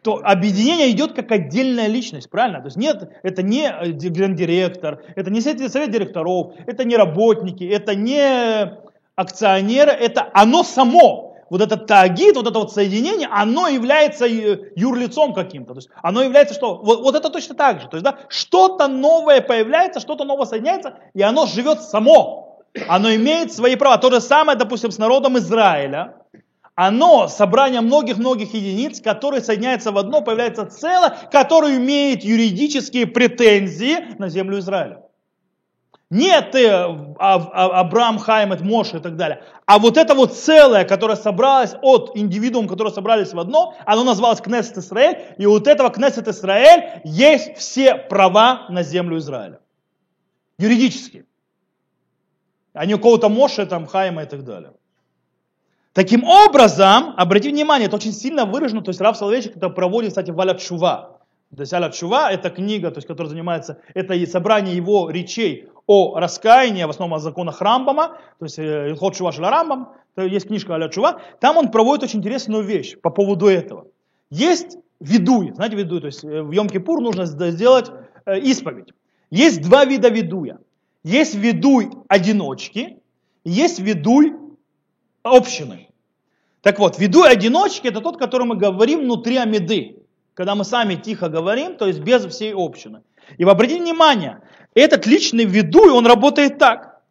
[0.02, 2.60] то объединение идет как отдельная личность, правильно?
[2.60, 7.96] То есть нет, это не э, гендиректор, это не совет директоров, это не работники, это
[7.96, 8.80] не
[9.16, 15.74] акционеры, это оно само вот этот тагид, вот это вот соединение, оно является юрлицом каким-то.
[15.74, 16.78] То есть оно является что?
[16.78, 17.88] Вот, вот это точно так же.
[17.88, 22.62] То есть да, что-то новое появляется, что-то новое соединяется, и оно живет само.
[22.88, 23.98] Оно имеет свои права.
[23.98, 26.16] То же самое, допустим, с народом Израиля.
[26.76, 34.30] Оно, собрание многих-многих единиц, которые соединяются в одно, появляется целое, которое имеет юридические претензии на
[34.30, 35.02] землю Израиля.
[36.12, 39.43] Нет ты, э, Абрам, Хаймет, Моше и так далее.
[39.67, 44.41] А вот это вот целое, которое собралось от индивидуума, которые собрались в одно, оно называлось
[44.41, 45.36] Кнессет Исраэль.
[45.38, 49.60] И вот этого Кнессет Исраэль есть все права на землю Израиля.
[50.58, 51.26] Юридически.
[52.74, 54.74] А не у кого-то Моше, там, Хайма и так далее.
[55.93, 60.32] Таким образом, обратите внимание, это очень сильно выражено, то есть Рав Соловейчик это проводит, кстати,
[60.32, 61.19] в Алят Шува.
[61.56, 66.19] То есть Алят Шува это книга, то есть, которая занимается, это собрание его речей о
[66.19, 70.88] раскаянии, в основном о законах Рамбама, то есть э, Илхот Шува Рамбам, есть книжка Аля
[70.88, 73.88] Чува, там он проводит очень интересную вещь по поводу этого.
[74.30, 77.89] Есть ведуй, знаете ведуй, то есть э, в Йом-Кипур нужно сделать
[78.28, 78.89] э, исповедь.
[79.32, 80.60] Есть два вида ведуя.
[81.04, 82.99] Есть ведуй одиночки,
[83.43, 84.36] есть ведуй
[85.23, 85.89] общины.
[86.62, 90.04] Так вот, ведуй одиночки это тот, который мы говорим внутри Амиды.
[90.36, 93.02] Когда мы сами тихо говорим, то есть без всей общины.
[93.38, 94.41] И обратите внимание,
[94.74, 97.02] этот личный ведуй, он работает так.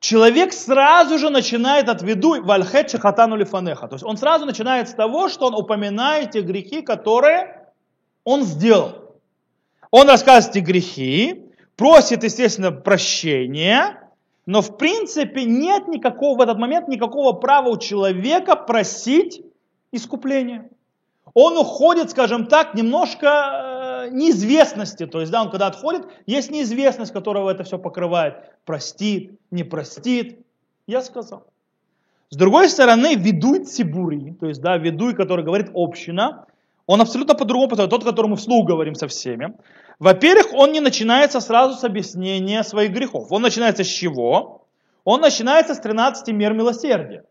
[0.00, 3.86] Человек сразу же начинает от ведуй вальхет шахатану лифанеха.
[3.86, 7.70] То есть он сразу начинает с того, что он упоминает те грехи, которые
[8.24, 9.14] он сделал.
[9.92, 11.44] Он рассказывает эти грехи,
[11.76, 14.10] просит, естественно, прощения,
[14.46, 19.42] но в принципе нет никакого в этот момент никакого права у человека просить
[19.92, 20.68] искупления.
[21.34, 25.06] Он уходит, скажем так, немножко э, неизвестности.
[25.06, 28.36] То есть, да, он когда отходит, есть неизвестность, которого это все покрывает.
[28.64, 30.44] Простит, не простит.
[30.86, 31.46] Я сказал.
[32.30, 36.46] С другой стороны, ведуй цибури, то есть, да, ведуй, который говорит община,
[36.86, 39.54] он абсолютно по-другому поставит, тот, который мы вслух говорим со всеми.
[39.98, 43.30] Во-первых, он не начинается сразу с объяснения своих грехов.
[43.30, 44.66] Он начинается с чего?
[45.04, 47.24] Он начинается с 13 мер милосердия.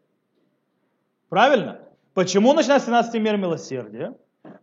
[1.30, 1.80] Правильно?
[2.14, 4.14] Почему начинается с 13 мер милосердия?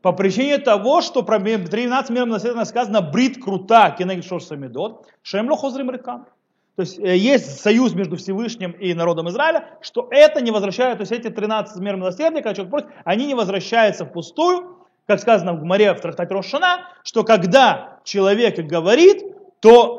[0.03, 5.57] По причине того, что про 13 мер милосердия сказано «брит крута кенегит шош самидот, шемло
[5.57, 6.27] хозрим рекам».
[6.77, 11.03] То есть э, есть союз между Всевышним и народом Израиля, что это не возвращает, то
[11.03, 15.61] есть эти 13 мер милосердия, когда человек просит, они не возвращаются впустую, как сказано в
[15.61, 19.25] Гмаре в трактате Рошана, что когда человек говорит,
[19.59, 19.99] то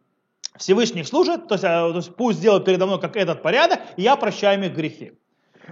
[0.56, 4.02] Всевышний служит, то есть, а, то есть пусть сделают передо мной как этот порядок, и
[4.02, 5.14] я прощаю их грехи.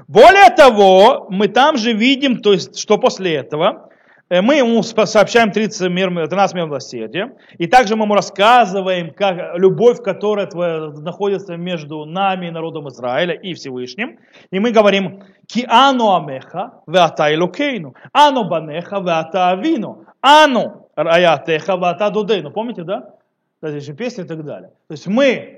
[0.07, 3.89] Более того, мы там же видим, то есть, что после этого,
[4.31, 9.57] Э, мы ему сообщаем 30 мир, 13 мир милосердия, и также мы ему рассказываем, как
[9.59, 14.19] любовь, которая твоя, находится между нами и народом Израиля и Всевышним,
[14.51, 22.11] и мы говорим, ки ану амеха веата илокейну, ану банеха веата авину, ану раятеха веата
[22.11, 22.51] дудейну.
[22.51, 23.15] Помните, да?
[23.63, 24.71] Же песни и так далее.
[24.89, 25.58] То есть мы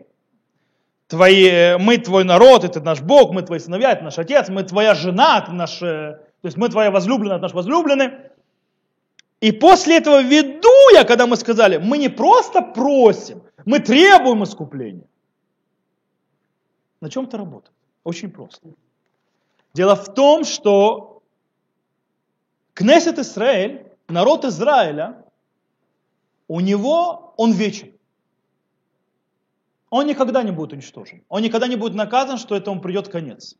[1.11, 4.95] твои, мы твой народ, это наш Бог, мы твои сыновья, это наш отец, мы твоя
[4.95, 8.13] жена, это наш, то есть мы твоя возлюбленная, это наш возлюбленный.
[9.41, 15.07] И после этого веду я, когда мы сказали, мы не просто просим, мы требуем искупления.
[17.01, 17.75] На чем это работает?
[18.05, 18.69] Очень просто.
[19.75, 21.23] Дело в том, что
[22.75, 25.25] Кнессет Израиль, народ Израиля,
[26.47, 27.93] у него он вечен.
[29.91, 31.25] Он никогда не будет уничтожен.
[31.29, 33.57] Он никогда не будет наказан, что этому придет конец.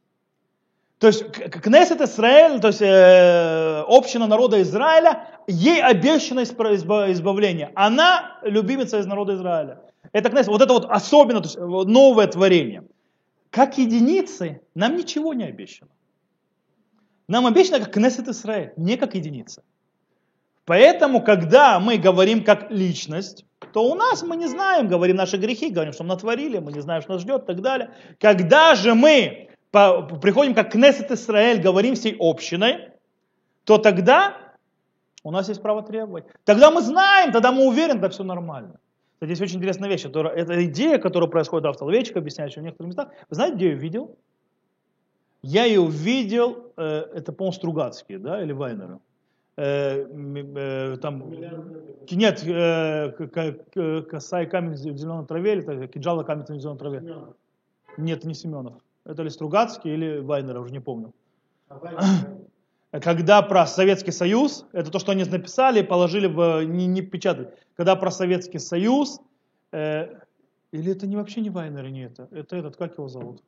[0.99, 7.73] То есть Кнессет Израиль, то есть э, община народа Израиля, ей обещано избавление.
[7.75, 9.81] Она любимица из народа Израиля.
[10.13, 12.85] Это Кнессет, вот это вот особенно, то есть новое творение.
[13.51, 15.91] Как единицы нам ничего не обещано.
[17.27, 19.63] Нам обещано как Кнессет Израиль, не как единица.
[20.67, 25.71] Поэтому, когда мы говорим как личность, то у нас мы не знаем, говорим наши грехи,
[25.71, 27.91] говорим, что мы натворили, мы не знаем, что нас ждет и так далее.
[28.19, 32.91] Когда же мы приходим как Кнессет Израиль, говорим всей общиной,
[33.65, 34.37] то тогда
[35.23, 36.25] у нас есть право требовать.
[36.45, 38.81] Тогда мы знаем, тогда мы уверены, да все нормально.
[39.21, 40.03] Здесь очень интересная вещь.
[40.03, 43.09] Которая, это идея, которая происходит, автор Ловечек объясняет в некоторых местах.
[43.29, 44.17] Вы знаете, где я ее видел?
[45.43, 48.99] Я ее видел, э, это, по-моему, Стругацкие, да, или Вайнеры.
[49.61, 51.31] Э, э, там,
[52.11, 57.05] нет, э, косая камень в зеленой траве, или кинжала камень в зеленой траве.
[57.99, 58.75] Нет, не Семенов.
[59.05, 61.13] Это ли Стругацкий или Вайнер, уже не помню.
[61.69, 67.53] А Когда про Советский Союз, это то, что они написали, положили в, не, не печатали.
[67.77, 69.21] Когда про Советский Союз,
[69.73, 70.07] э,
[70.73, 73.43] или это не вообще не Вайнер, не это, это этот, как его зовут?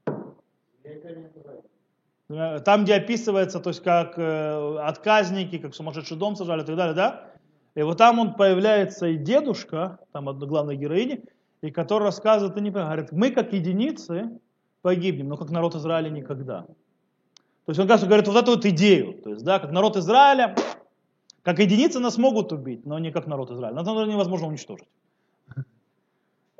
[2.65, 6.95] Там, где описывается, то есть как э, отказники, как сумасшедший дом сажали и так далее,
[6.95, 7.31] да?
[7.75, 11.21] И вот там он появляется и дедушка, там одна главная героиня,
[11.63, 14.31] и который рассказывает, и не говорит, мы как единицы,
[14.83, 16.63] погибнем, но как народ Израиля никогда.
[16.63, 19.21] То есть он, кажется, говорит вот эту вот идею.
[19.23, 20.57] То есть, да, как народ Израиля,
[21.43, 23.75] как единицы нас могут убить, но не как народ Израиля.
[23.75, 24.89] Нас невозможно уничтожить.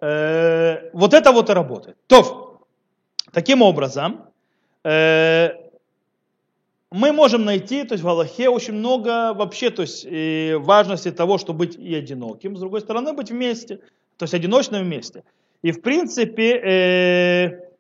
[0.01, 1.97] Э, вот это вот и работает.
[2.07, 2.67] То,
[3.33, 4.32] таким образом, э,
[4.85, 5.53] мы
[6.91, 10.07] можем найти, то есть в Аллахе очень много вообще, то есть
[10.65, 13.77] важности того, чтобы быть и одиноким, с другой стороны быть вместе,
[14.17, 15.23] то есть одиночным вместе.
[15.63, 17.73] И в принципе, э,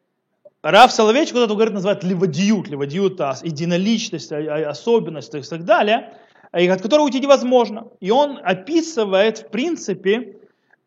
[0.62, 5.64] Рав Соловейчик вот это говорит, называет левадиют, левадиют, а, единоличность, а, а, особенность и так
[5.64, 6.14] далее,
[6.53, 7.88] от которой уйти невозможно.
[7.98, 10.36] И он описывает, в принципе,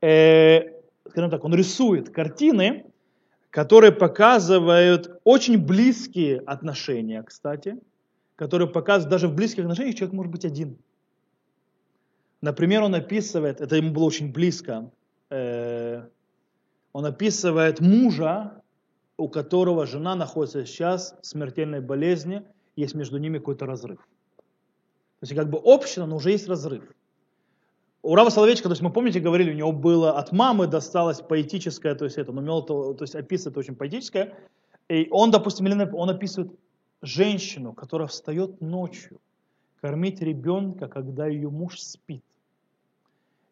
[0.01, 0.61] э,
[1.09, 2.85] скажем так, он рисует картины,
[3.55, 7.77] которые показывают очень близкие отношения, кстати,
[8.35, 10.77] которые показывают, даже в близких отношениях человек может быть один.
[12.41, 14.91] Например, он описывает, это ему было очень близко,
[15.29, 16.05] э,
[16.91, 18.61] он описывает мужа,
[19.15, 22.43] у которого жена находится сейчас в смертельной болезни,
[22.75, 23.99] есть между ними какой-то разрыв.
[24.39, 24.43] То
[25.21, 26.83] есть как бы община, но уже есть разрыв.
[28.05, 31.95] У Рава Соловейчика, то есть мы помните, говорили, у него было от мамы досталось поэтическое,
[31.95, 34.37] то есть это, но умел, то, то есть описывает очень поэтическое.
[34.89, 36.51] И он, допустим, он описывает
[37.01, 39.19] женщину, которая встает ночью,
[39.81, 42.23] кормить ребенка, когда ее муж спит.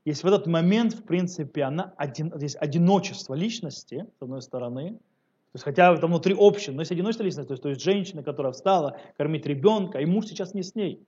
[0.06, 5.56] Есть в этот момент, в принципе, она один, здесь одиночество личности, с одной стороны, то
[5.56, 8.54] есть, хотя там внутри общин, но есть одиночество личности, то есть, то есть женщина, которая
[8.54, 11.04] встала кормить ребенка, и муж сейчас не с ней.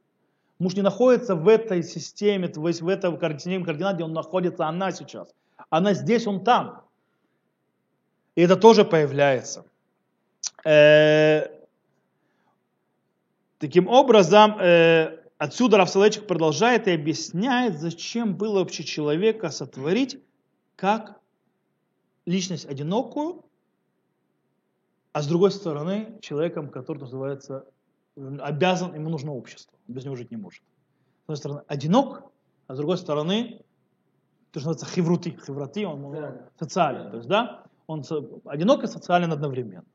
[0.57, 5.33] Муж не находится в этой системе, в, этом системе координат, где он находится, она сейчас.
[5.69, 6.83] Она здесь, он там.
[8.35, 9.65] И это тоже появляется.
[10.63, 11.47] Э,
[13.59, 20.19] таким образом, э, отсюда Равсалечик продолжает и объясняет, зачем было вообще человека сотворить
[20.77, 21.19] как
[22.25, 23.43] личность одинокую,
[25.11, 27.65] а с другой стороны человеком, который называется
[28.15, 30.61] обязан, ему нужно общество, без него жить не может.
[30.61, 32.23] С одной стороны, одинок,
[32.67, 33.61] а с другой стороны,
[34.51, 36.15] то, что называется хеврути, хеврати, он, он
[36.59, 38.03] социален, то есть, да, он
[38.45, 39.85] одинок и социален одновременно.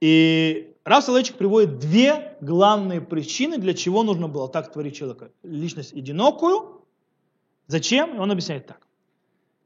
[0.00, 5.30] И Рав Соловейчик приводит две главные причины, для чего нужно было так творить человека.
[5.42, 6.82] Личность одинокую.
[7.68, 8.16] Зачем?
[8.16, 8.86] И он объясняет так.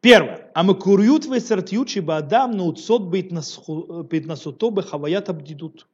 [0.01, 0.49] Первое.
[0.55, 5.88] А мы курют вы сертью чебадам на уцот э, бит насуто бы хаваят абдидут.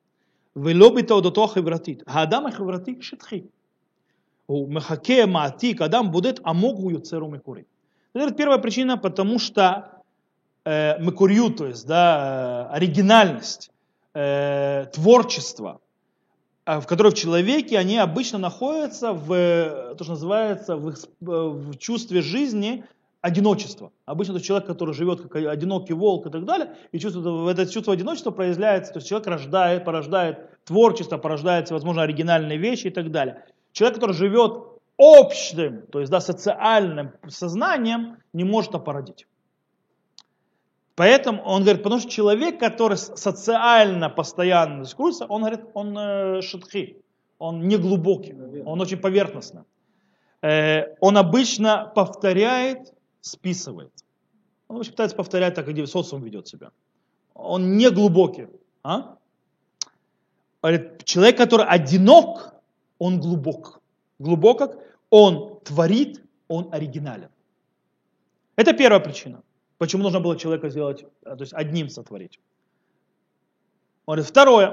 [0.55, 2.03] ולא בתעודתו החברתית.
[2.07, 3.41] האדם החברתי שטחי.
[4.45, 7.63] הוא מחכה, מעתיק, אדם בודד עמוק הוא יוצר ומקורי.
[8.15, 10.01] Это первая причина, потому что
[10.65, 13.69] э, макурью, то есть да, оригинальность,
[14.15, 15.79] э, творчество,
[16.65, 22.83] в которой в человеке они обычно находятся в, то, что называется, в, в чувстве жизни
[23.24, 23.90] одиночества.
[24.04, 27.94] Обычно это человек, который живет как одинокий волк и так далее, и чувствует, это чувство
[27.94, 33.42] одиночества проявляется, то есть человек рождает, порождает творчество, порождается, возможно, оригинальные вещи и так далее.
[33.72, 34.64] Человек, который живет
[34.98, 39.26] общим, то есть да, социальным сознанием, не может это породить.
[40.94, 46.98] Поэтому он говорит, потому что человек, который социально постоянно дискуссируется, он говорит, он э, шатхи,
[47.38, 48.34] он не глубокий,
[48.66, 49.62] он очень поверхностный.
[50.42, 52.93] Э, он обычно повторяет,
[53.24, 53.92] списывает.
[54.68, 56.70] Он обычно пытается повторять так, как социум ведет себя.
[57.34, 58.48] Он не глубокий.
[58.82, 59.16] А?
[61.04, 62.54] Человек, который одинок,
[62.98, 63.80] он глубок.
[64.18, 64.78] Глубок как?
[65.10, 67.30] Он творит, он оригинален.
[68.56, 69.42] Это первая причина.
[69.78, 72.38] Почему нужно было человека сделать, э, то есть одним сотворить.
[74.06, 74.70] Он говорит, второе,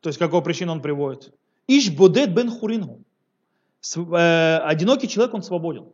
[0.00, 1.32] то есть какую причину он приводит.
[1.68, 3.02] Иш бодет бен хурингу.
[3.96, 5.92] Э, одинокий человек, он свободен.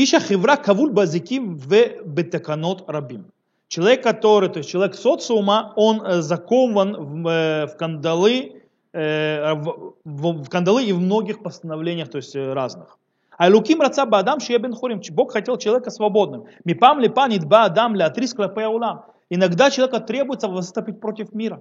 [0.00, 1.68] Иша хевра кавуль базиким в
[2.04, 3.32] бетаканот рабим.
[3.66, 10.48] Человек, который, то есть человек социума, он э, закован в, в кандалы, в, в, в
[10.48, 12.96] кандалы и в многих постановлениях, то есть разных.
[13.38, 15.00] А Луким раца Баадам Шиебен Хорим.
[15.10, 16.44] Бог хотел человека свободным.
[16.64, 19.04] Мипам ли панит ба Адам ля атрис улам.
[19.30, 21.60] Иногда человека требуется выступить против мира.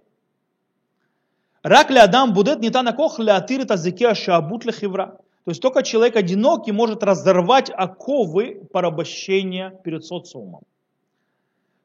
[1.64, 5.18] Рак ли Адам будет не та на кох ля атирит азике шабут ли хивра.
[5.48, 10.64] То есть только человек одинокий может разорвать оковы порабощения перед социумом.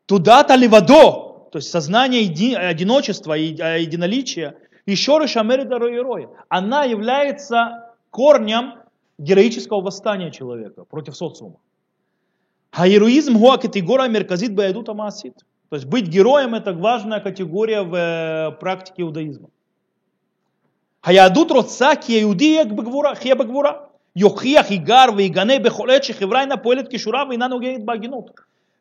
[0.06, 5.78] Туда-то ли водо, то есть сознание еди, одиночества и единоличия, еще раз шамерида
[6.48, 8.80] она является корнем
[9.18, 11.60] героического восстания человека против социума.
[12.72, 15.36] А героизм хуа категория мерказит баядута маасит.
[15.68, 19.50] То есть быть героем это важная категория в э, практике иудаизма.
[21.03, 22.59] היהדות רוצה כי היהודי
[23.11, 23.71] יחיה בגבורה.
[24.15, 28.31] יוכיח, יגר ויגנה בכל עת שחברה אינה פועלת כשורה ואינה נוגעת בהגינות.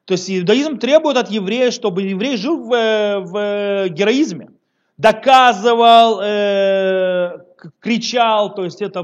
[0.07, 4.49] То есть иудаизм требует от еврея, чтобы еврей жил в, э, в э, героизме.
[4.99, 7.39] Доказывал, э,
[7.81, 9.03] кричал, то есть это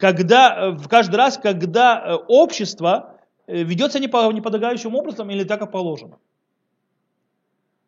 [0.00, 6.18] когда, э, каждый раз, когда э, общество э, ведется неподобающим образом или так, как положено.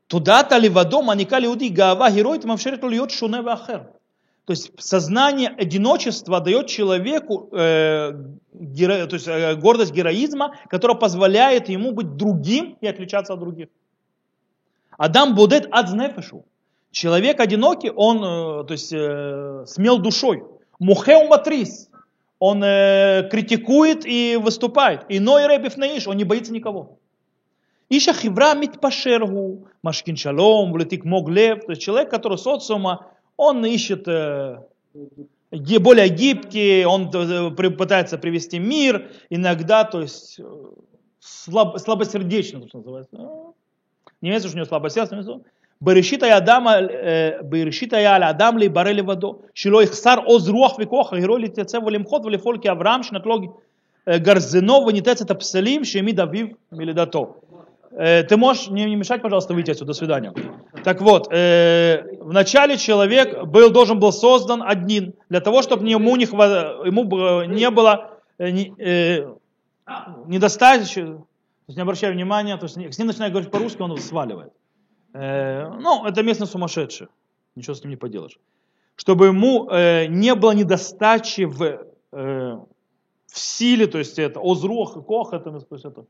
[0.09, 3.87] Туда-то ли водом, аника люди гава герой, мавшерит льет шуне ахер.
[4.48, 8.14] То есть сознание одиночества дает человеку э,
[8.54, 13.68] геро, то есть, э, гордость героизма, которая позволяет ему быть другим и отличаться от других.
[14.98, 16.46] Адам будет адзнефешу.
[16.92, 20.46] Человек одинокий, он э, то есть, э, смел душой.
[20.80, 21.90] Мухеу матрис
[22.40, 25.04] он э, критикует и выступает.
[25.10, 27.00] Иной Рэбиф Наиш, он не боится никого.
[27.90, 31.66] Иша хивра митпашергу, машкин шалом, влетик мог лев.
[31.66, 33.08] То есть человек, который социума,
[33.38, 34.58] он ищет э,
[35.52, 40.44] более гибкий, он э, пытается привести мир, иногда, то есть э,
[41.20, 43.16] слаб, слабосердечно, то, что называется.
[43.16, 43.56] Ну,
[44.22, 45.42] не имеется, что у него слабосердечно.
[45.80, 46.82] Берешита я адама,
[47.44, 51.84] берешита я адам ли барели вадо, шило их сар оз руах викоха, герой ли тецев
[51.84, 53.52] воли валифольки Авраам, шнатлоги
[54.08, 57.36] гарзино, ванитец это псалим, шеми давив милидато.
[57.98, 59.88] Э, ты можешь не, не мешать, пожалуйста, выйти отсюда.
[59.88, 60.34] До свидания.
[60.84, 66.26] Так вот, э, вначале человек был, должен был создан один, для того, чтобы ему не,
[66.26, 69.28] хват, ему не было э, э,
[70.28, 71.26] недостаточно,
[71.68, 74.54] не обращая внимания, то есть с ним начинает говорить по-русски, он его сваливает.
[75.14, 77.08] Э, ну, это местно сумасшедший,
[77.56, 78.38] ничего с ним не поделаешь.
[78.96, 81.80] Чтобы ему э, не было недостачи в, э,
[82.12, 86.06] в силе, то есть это озрух, кох, это, то это,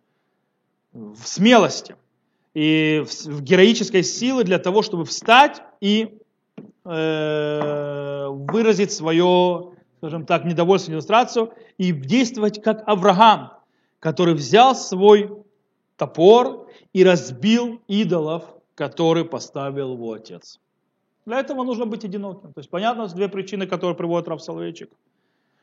[0.97, 1.95] в смелости
[2.53, 6.17] и в, героической силе для того, чтобы встать и
[6.85, 13.53] э, выразить свое, скажем так, недовольство, иллюстрацию и действовать как Авраам,
[13.99, 15.31] который взял свой
[15.97, 20.59] топор и разбил идолов который поставил его отец.
[21.25, 22.53] Для этого нужно быть одиноким.
[22.53, 24.91] То есть понятно, две причины, которые приводят Рав Соловейчик.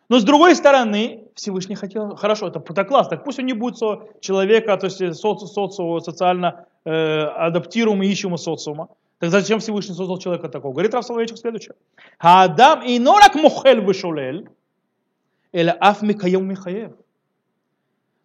[0.09, 3.79] Но с другой стороны, Всевышний хотел, хорошо, это, это класс, так пусть он не будет
[3.79, 8.89] со, человека, то есть соци, социо, социально э, адаптируемого, ищемого социума.
[9.19, 10.73] Так зачем Всевышний создал человека такого?
[10.73, 11.75] Говорит Рав Соловейчик следующее.
[12.19, 14.49] Хаадам и норак мухель вышулель,
[15.53, 16.93] или аф микаем михаев.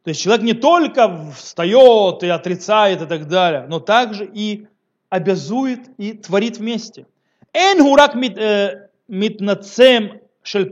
[0.04, 4.68] То есть человек не только встает и отрицает и так далее, но также и
[5.10, 7.06] обязует и творит вместе.
[7.54, 8.16] Эн хурак
[9.08, 10.72] митнацем шель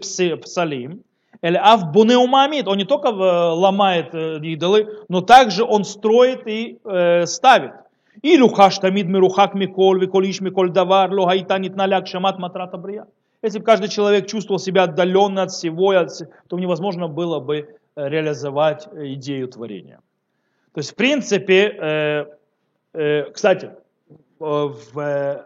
[1.42, 6.80] или ав бунеумамид, он не только э, ломает э, идолы, но также он строит и
[6.84, 7.74] э, ставит.
[8.24, 13.06] И лухаш тамид мирухак миколь, виколиш миколь давар, лохайта нитналяк шамат матрата брия.
[13.44, 19.48] Если бы каждый человек чувствовал себя отдаленно от всего, то невозможно было бы реализовать идею
[19.48, 20.00] творения.
[20.74, 22.28] То есть, в принципе,
[23.32, 23.72] кстати,
[24.40, 25.46] в, в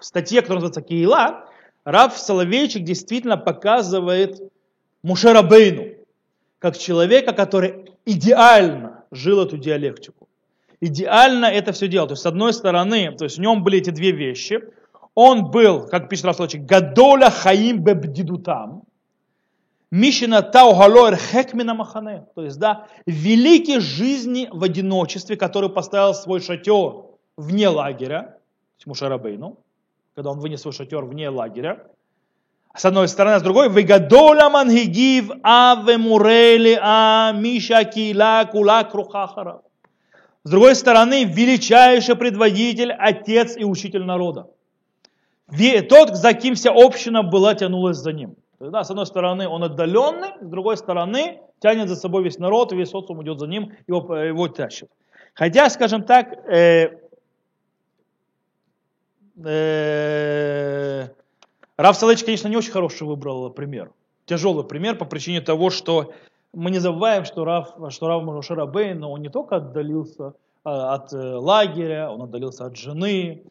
[0.00, 1.44] статье, которая называется Киила,
[1.84, 4.40] Рав Соловейчик действительно показывает
[5.02, 5.94] Мушера Бейну,
[6.58, 10.28] как человека, который идеально жил эту диалектику.
[10.80, 12.08] Идеально это все делал.
[12.08, 14.60] То есть, с одной стороны, то есть в нем были эти две вещи.
[15.14, 18.82] Он был, как пишет Рав Соловейчик, Гадоля Хаим Бебдидутам,
[19.90, 22.24] Мишина Таугалор Хекмина Махане.
[22.34, 27.04] То есть, да, великий жизни в одиночестве, который поставил свой шатер
[27.36, 28.38] вне лагеря,
[28.86, 29.58] Мушарабейну,
[30.14, 31.86] когда он вынес свой шатер вне лагеря,
[32.76, 39.62] с одной стороны, а с другой, «Вегадоля мангигив аве мурели а миша кила кула крухахара».
[40.42, 44.48] С другой стороны, величайший предводитель, отец и учитель народа.
[45.88, 48.34] Тот, за кем вся община была, тянулась за ним.
[48.58, 52.90] Да, с одной стороны, он отдаленный, с другой стороны, тянет за собой весь народ, весь
[52.90, 54.90] социум идет за ним, его, его тащит.
[55.34, 57.03] Хотя, скажем так, э, э,
[61.76, 63.90] Раф Салыч, конечно, не очень хороший выбрал пример.
[64.26, 66.12] Тяжелый пример по причине того, что
[66.52, 71.12] мы не забываем, что Раф, что Рав Шарабейн, но он не только отдалился а, от
[71.12, 73.42] э, лагеря, он отдалился от жены.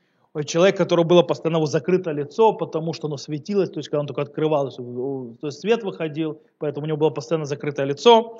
[0.45, 4.23] Человек, которого было постоянно закрыто лицо, потому что оно светилось, то есть когда он только
[4.23, 8.39] открывалось, то есть свет выходил, поэтому у него было постоянно закрытое лицо.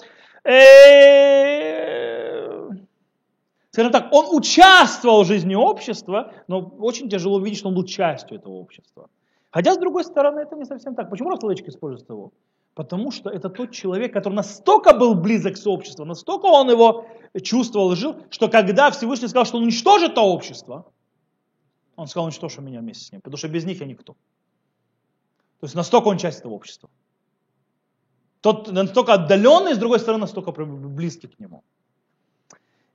[3.74, 8.38] Скажем так, он участвовал в жизни общества, но очень тяжело увидеть, что он был частью
[8.38, 9.10] этого общества.
[9.50, 11.10] Хотя, с другой стороны, это не совсем так.
[11.10, 12.34] Почему Рафловичка использует его?
[12.76, 17.08] Потому что это тот человек, который настолько был близок с обществом, настолько он его
[17.42, 20.86] чувствовал жил, что когда Всевышний сказал, что он уничтожит то общество,
[21.96, 24.14] он сказал, уничтожь меня вместе с ним, потому что без них я никто.
[25.60, 26.92] То есть настолько он часть этого общества.
[28.42, 31.64] Тот настолько отдаленный, с другой стороны, настолько близкий к нему.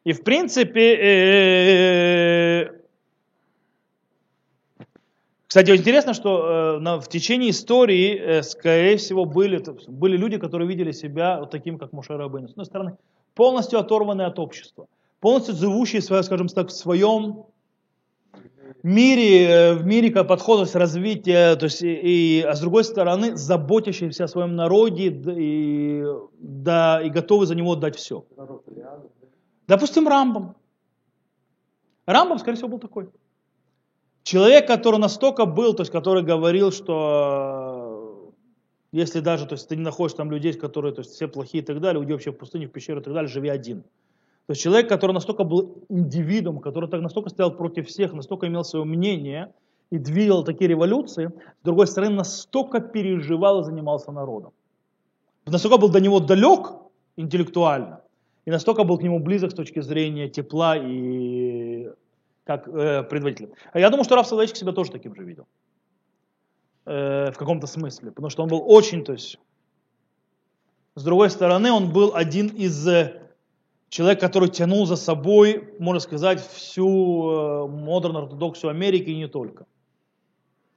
[0.09, 2.71] И в принципе, э,
[5.47, 10.93] кстати, интересно, что э, в течение истории, э, скорее всего, были, были люди, которые видели
[10.93, 12.49] себя вот таким, как Мушер Рабейн.
[12.49, 12.97] С одной стороны,
[13.35, 14.87] полностью оторванные от общества,
[15.21, 17.45] полностью живущие, скажем так, в своем
[18.83, 24.29] мире, в мире как подхода развития, то есть, и, а с другой стороны, заботящиеся о
[24.29, 26.03] своем народе и,
[26.39, 28.25] да, и готовы за него отдать все.
[29.69, 30.57] Допустим, Рамбам.
[32.07, 33.11] Рамбам, скорее всего, был такой.
[34.23, 38.33] Человек, который настолько был, то есть который говорил, что
[38.93, 41.67] Если даже, то есть ты не находишь там людей, которые, то есть все плохие и
[41.67, 43.83] так далее, уйди вообще в пустыню, в пещеру и так далее, живи один.
[44.47, 48.65] То есть человек, который настолько был индивидуум, который так настолько стоял против всех, настолько имел
[48.65, 49.53] свое мнение
[49.91, 54.53] и двигал такие революции, с другой стороны, настолько переживал и занимался народом.
[55.45, 56.73] Настолько был до него далек
[57.17, 58.01] интеллектуально,
[58.49, 61.91] и настолько был к нему близок с точки зрения тепла и
[62.45, 63.51] как э, предводителя.
[63.75, 65.47] А я думаю, что Раф Соловейчик себя тоже таким же видел.
[66.87, 68.11] Э, в каком-то смысле.
[68.11, 69.39] Потому что он был очень, то есть,
[70.95, 73.21] с другой стороны, он был один из э,
[73.91, 79.67] человек, который тянул за собой, можно сказать, всю э, модерную ортодоксию Америки и не только.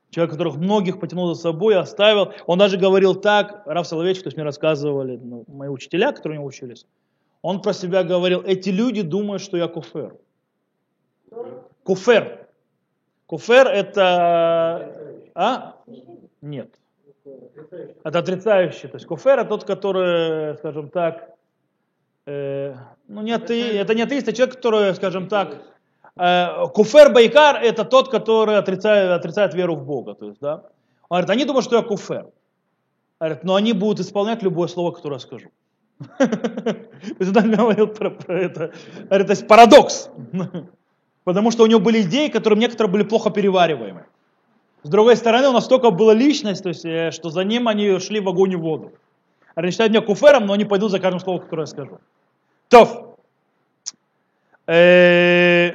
[0.09, 2.34] Человек, которых многих потянул за собой, оставил.
[2.47, 6.41] Он даже говорил так, Раф Соловейчик, то есть мне рассказывали ну, мои учителя, которые у
[6.41, 6.86] него учились,
[7.41, 10.15] он про себя говорил, эти люди думают, что я куфер.
[11.83, 12.47] Куфер.
[13.25, 14.95] Куфер это...
[15.33, 15.75] А?
[16.41, 16.69] Нет.
[18.03, 18.89] Это отрицающий.
[18.89, 21.35] То есть куфер это тот, который, скажем так,
[22.25, 22.75] э,
[23.07, 25.63] ну не атеист, это не атеист, а человек, который, скажем так,
[26.17, 30.15] э, куфер байкар это тот, который отрицает, отрицает веру в Бога.
[30.15, 30.63] То есть, да?
[31.09, 32.27] Он говорит, они думают, что я куфер.
[33.19, 35.49] Говорит, но они будут исполнять любое слово, которое я скажу.
[36.20, 38.74] Он говорил про, про это.
[39.10, 40.10] Говорит, то есть парадокс.
[41.24, 44.06] Потому что у него были идеи, которые некоторые были плохо перевариваемы.
[44.84, 47.99] С другой стороны, у нас столько была личность, то есть, э, что за ним они
[47.99, 48.93] шли в огонь и в воду.
[49.54, 51.99] Они считают меня куфером, но они пойдут за каждым словом, которое я скажу.
[52.70, 53.16] То.
[54.66, 55.74] Э,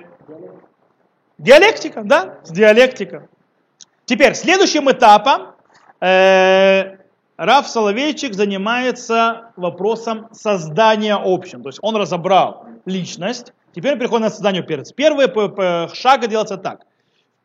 [1.39, 3.29] диалектика, да, диалектика.
[4.07, 5.55] Теперь, следующим этапом
[6.01, 6.96] э,
[7.37, 11.63] Раф Соловейчик занимается вопросом создания общин.
[11.63, 14.95] То есть он разобрал личность, теперь приходит на создание перца.
[14.95, 15.27] Первый
[15.95, 16.81] шаг делается так–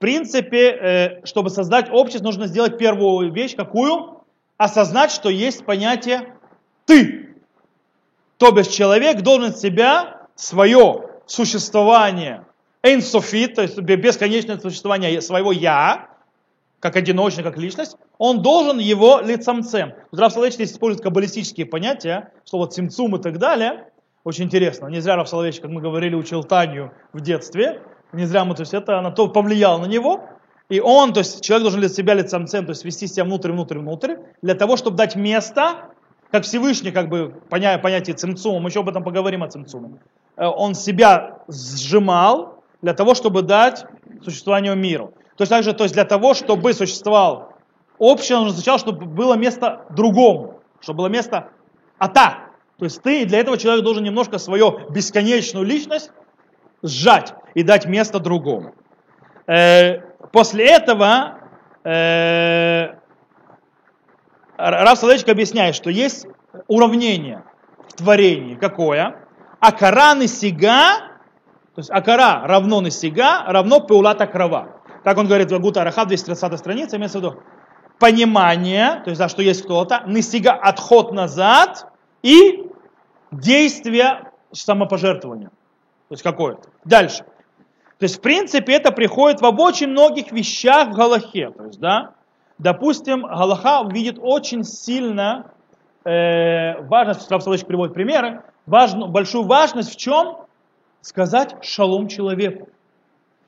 [0.02, 4.24] принципе, э, чтобы создать общество, нужно сделать первую вещь, какую?
[4.58, 6.34] Осознать, что есть понятие
[6.86, 7.36] «ты».
[8.38, 12.46] То бишь человек должен себя, свое существование,
[12.82, 16.10] энсофит, то есть бесконечное существование своего «я»,
[16.82, 19.94] как одиночный, как личность, он должен его лицемцем.
[20.12, 23.88] Рав Соловейчик здесь использует каббалистические понятия, слово цимцум и так далее.
[24.26, 24.88] Очень интересно.
[24.88, 27.82] Не зря Рав Соловейчик, как мы говорили, учил Таню в детстве
[28.14, 30.22] не зря мы, то есть это на то повлияло на него,
[30.70, 33.52] и он, то есть человек должен для себя лицом цен, то есть вести себя внутрь,
[33.52, 35.90] внутрь, внутрь, для того, чтобы дать место,
[36.30, 40.00] как Всевышний, как бы поня, понятие цимцума, мы еще об этом поговорим о цимцуме,
[40.38, 43.86] э, он себя сжимал для того, чтобы дать
[44.24, 45.14] существованию миру.
[45.42, 47.54] То есть также, то есть для того, чтобы существовал
[47.98, 51.50] общее, он означал, чтобы было место другому, чтобы было место
[51.98, 52.52] ата.
[52.78, 56.12] То есть ты, для этого человек должен немножко свою бесконечную личность
[56.84, 58.76] сжать и дать место другому.
[59.48, 61.40] Э, после этого
[61.86, 62.90] э,
[64.58, 66.28] Рав Соловейчик объясняет, что есть
[66.68, 67.46] уравнение
[67.88, 68.54] в творении.
[68.54, 69.26] Какое?
[69.60, 71.00] Акара сига,
[71.74, 74.81] то есть акара равно сига равно пеулата крова.
[75.04, 77.42] Так он говорит в Агута Араха, 230 страница, имеется в виду
[78.00, 81.88] понимание, то есть, да, что есть кто-то, сига отход назад
[82.24, 82.68] и
[83.32, 85.50] действие самопожертвования.
[86.10, 86.70] То есть какое-то.
[86.84, 87.24] Дальше.
[88.00, 91.52] То есть, в принципе, это приходит в очень многих вещах в Галахе.
[91.52, 92.16] То есть, да,
[92.58, 95.52] допустим, Галаха видит очень сильно
[96.04, 100.38] э, важность, Соловейчик приводит примеры, важную, большую важность в чем?
[101.02, 102.70] Сказать шалом человеку.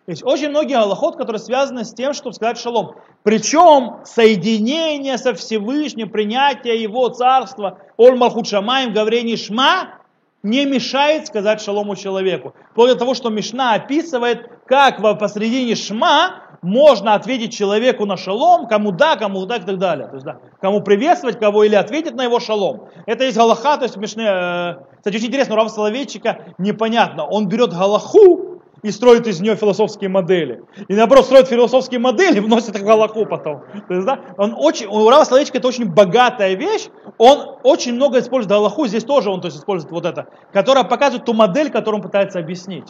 [0.05, 2.95] Есть очень многие аллахот, которые связаны с тем, чтобы сказать шалом.
[3.23, 9.99] Причем соединение со Всевышним, принятие Его царства, Оль Малхут Шамаем, говорение Шма,
[10.43, 12.53] не мешает сказать шалому человеку.
[12.71, 18.91] Вплоть до того, что Мишна описывает, как посредине шма можно ответить человеку на шалом, кому
[18.91, 20.07] да, кому да и так далее.
[20.07, 22.89] То есть, да, кому приветствовать, кого или ответить на его шалом.
[23.05, 27.47] Это есть галаха, то есть Мишне, э, кстати, очень интересно, у Рава Соловейчика непонятно, он
[27.47, 28.52] берет галаху,
[28.83, 30.61] и строит из нее философские модели.
[30.87, 33.63] И наоборот, строит философские модели их в Галаху потом.
[33.87, 38.19] То есть, да, он очень, у Рава Соловейчика это очень богатая вещь, он очень много
[38.19, 42.01] использует Галаху, здесь тоже он то есть, использует вот это, которая показывает ту модель, которую
[42.01, 42.89] он пытается объяснить.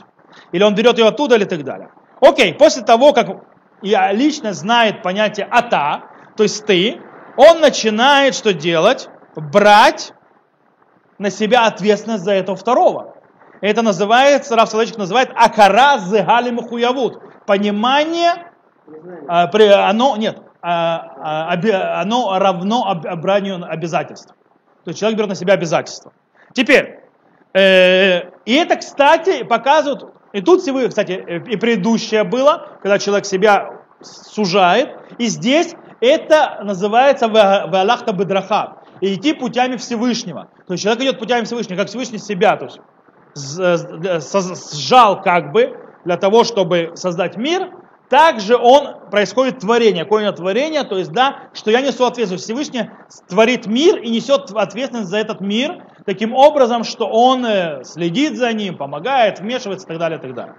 [0.52, 1.89] Или он берет ее оттуда или так далее.
[2.20, 3.46] Окей, после того, как
[3.82, 6.04] я лично знает понятие ата,
[6.36, 7.00] то есть ты,
[7.38, 9.10] он начинает что делать?
[9.36, 10.14] Брать
[11.18, 13.12] на себя ответственность за этого второго.
[13.64, 17.22] Это называется, Раф Соловейчик называет акара зегали мухуявут.
[17.45, 18.51] Понимание,
[19.30, 19.49] а,
[19.89, 24.36] оно, нет, а, а, оно равно бранию обязательств.
[24.84, 26.11] То есть человек берет на себя обязательства.
[26.51, 26.99] Теперь,
[27.53, 31.14] э, и это, кстати, показывает, и тут, кстати,
[31.49, 34.89] и предыдущее было, когда человек себя сужает,
[35.20, 38.80] и здесь это называется валахта бедраха.
[38.99, 40.49] И идти путями Всевышнего.
[40.68, 42.57] То есть человек идет путями Всевышнего, как Всевышний себя.
[42.57, 42.80] То есть
[43.36, 47.69] сжал как бы для того, чтобы создать мир,
[48.09, 52.43] также он происходит творение, какое творение, то есть, да, что я несу ответственность.
[52.43, 52.91] Всевышний
[53.27, 58.53] творит мир и несет ответственность за этот мир, таким образом, что он э, следит за
[58.53, 60.55] ним, помогает, вмешивается и так далее, и так далее.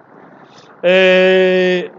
[0.82, 1.90] Э,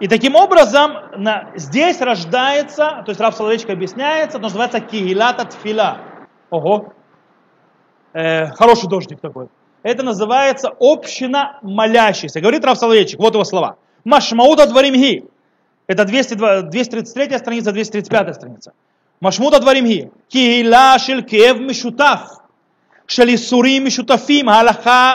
[0.00, 5.98] и таким образом на, здесь рождается, то есть Раб Соловейчик объясняется, то называется кигилата тфила.
[6.50, 6.92] Ого,
[8.13, 9.47] э, хороший дождик такой.
[9.83, 12.41] Это называется община молящихся.
[12.41, 13.77] Говорит Рав Соловейчик, вот его слова.
[14.03, 15.25] Машмауда дворимги.
[15.87, 18.73] Это 202, 233 страница, 235 страница.
[19.21, 20.11] Машмуда дворимги.
[20.29, 22.37] Киила шель кев мишутаф.
[23.07, 25.13] של איסורים משותפים, ההלכה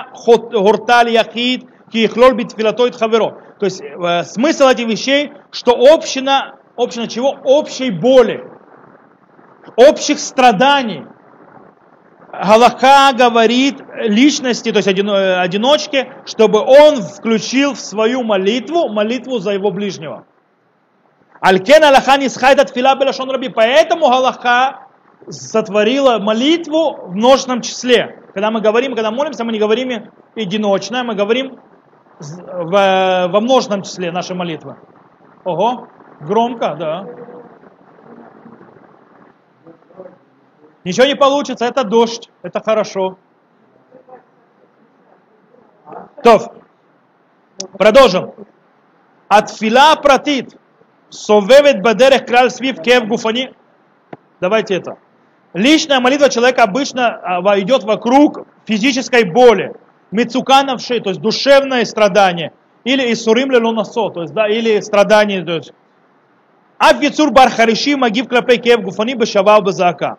[0.52, 3.30] הורתה ליחיד כי יכלול בתפילתו את חברו.
[3.60, 7.36] То есть э, смысл этих вещей, что община, община чего?
[7.44, 8.42] Общей боли,
[9.76, 11.04] общих страданий,
[12.43, 19.71] Галаха говорит личности, то есть одиночке, чтобы он включил в свою молитву молитву за его
[19.71, 20.25] ближнего.
[21.39, 23.49] Алькен Аллаха не схайдат фила белашон раби.
[23.49, 24.87] Поэтому Галаха
[25.29, 28.23] сотворила молитву в множественном числе.
[28.33, 31.59] Когда мы говорим, когда молимся, мы не говорим единочно, мы говорим
[32.19, 34.77] в, во множественном числе нашей молитвы.
[35.43, 35.87] Ого,
[36.21, 37.05] громко, да.
[40.83, 43.17] Ничего не получится, это дождь, это хорошо.
[46.23, 46.53] То,
[47.77, 48.33] продолжим.
[49.27, 50.57] От фила пратит,
[51.09, 53.53] совевет бадерех краль свив кев гуфани.
[54.39, 54.97] Давайте это.
[55.53, 59.73] Личная молитва человека обычно а, идет вокруг физической боли,
[60.11, 62.53] мецукановшей, то есть душевное страдание,
[62.83, 65.73] или исурим лелоносо, то есть, да, или страдание, то есть,
[66.77, 66.97] Аф
[67.31, 70.17] Бархариши Магив Клапей Кев Гуфани Бешавал Базака.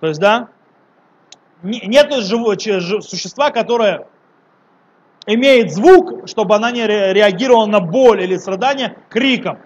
[0.00, 0.48] То есть, да,
[1.62, 4.06] нет существа, которое
[5.26, 9.58] имеет звук, чтобы она не реагировала на боль или страдание криком.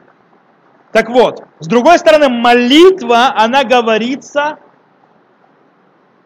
[0.93, 4.59] Так вот, с другой стороны, молитва, она говорится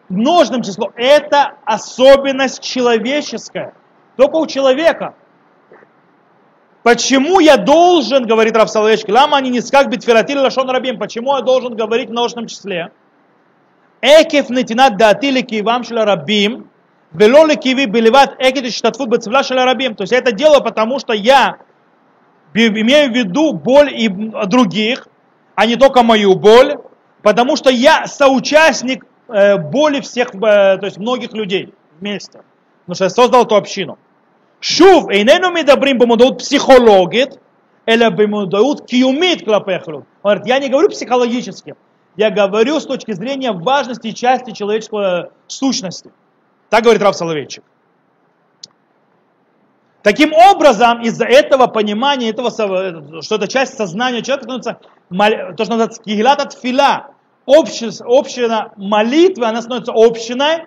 [0.09, 0.91] множным числом.
[0.95, 3.73] Это особенность человеческая.
[4.15, 5.15] Только у человека.
[6.83, 11.41] Почему я должен, говорит Раф Соловейчик, лама они не скак битфиратили лашон рабим, почему я
[11.41, 12.91] должен говорить в множественном числе?
[14.06, 16.62] עקב נתינת דעתי לכאבם של הרבים,
[17.14, 19.94] ולא לכאבי בלבד עקב השתתפות בצבלה של הרבים.
[19.94, 21.56] То есть я это делаю, потому что я
[22.54, 24.08] имею в виду боль и
[24.46, 25.08] других,
[25.54, 26.76] а не только мою боль,
[27.22, 32.40] потому что я соучастник э, боли всех, э, то есть многих людей вместе.
[32.84, 33.98] Потому что я создал эту общину.
[34.60, 37.36] שוב, איננו מדברים במודעות פסיכולוגית,
[37.88, 40.02] אלא במודעות קיומית כלפי החילון.
[40.22, 41.74] Он говорит, я не говорю психологически,
[42.17, 46.11] я говорю с точки зрения важности части человеческой сущности.
[46.69, 47.63] Так говорит Рав Соловейчик.
[50.01, 52.51] Таким образом, из-за этого понимания, этого,
[53.21, 54.79] что это часть сознания человека, становится,
[55.55, 57.07] то, что называется кигилат от фила,
[57.45, 60.65] община молитвы, она становится общиной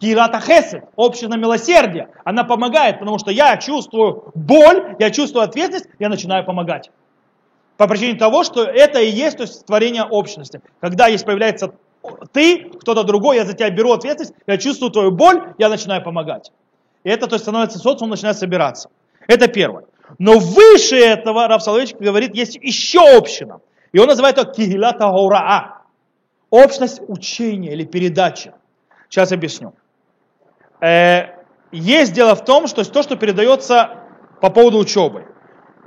[0.00, 2.08] кигилата хесед, община милосердия.
[2.24, 6.90] Она помогает, потому что я чувствую боль, я чувствую ответственность, я начинаю помогать.
[7.78, 10.60] По причине того, что это и есть то есть, творение общности.
[10.80, 11.72] Когда есть появляется
[12.32, 16.52] ты, кто-то другой, я за тебя беру ответственность, я чувствую твою боль, я начинаю помогать.
[17.04, 18.90] И это то есть, становится социум, начинает собираться.
[19.28, 19.84] Это первое.
[20.18, 23.60] Но выше этого, Раф Соловейчик говорит, есть еще община.
[23.92, 25.82] И он называет это кигилата гаураа.
[26.50, 28.52] Общность учения или передачи.
[29.08, 29.72] Сейчас объясню.
[30.80, 31.26] Э,
[31.70, 33.90] есть дело в том, что то, что передается
[34.40, 35.26] по поводу учебы.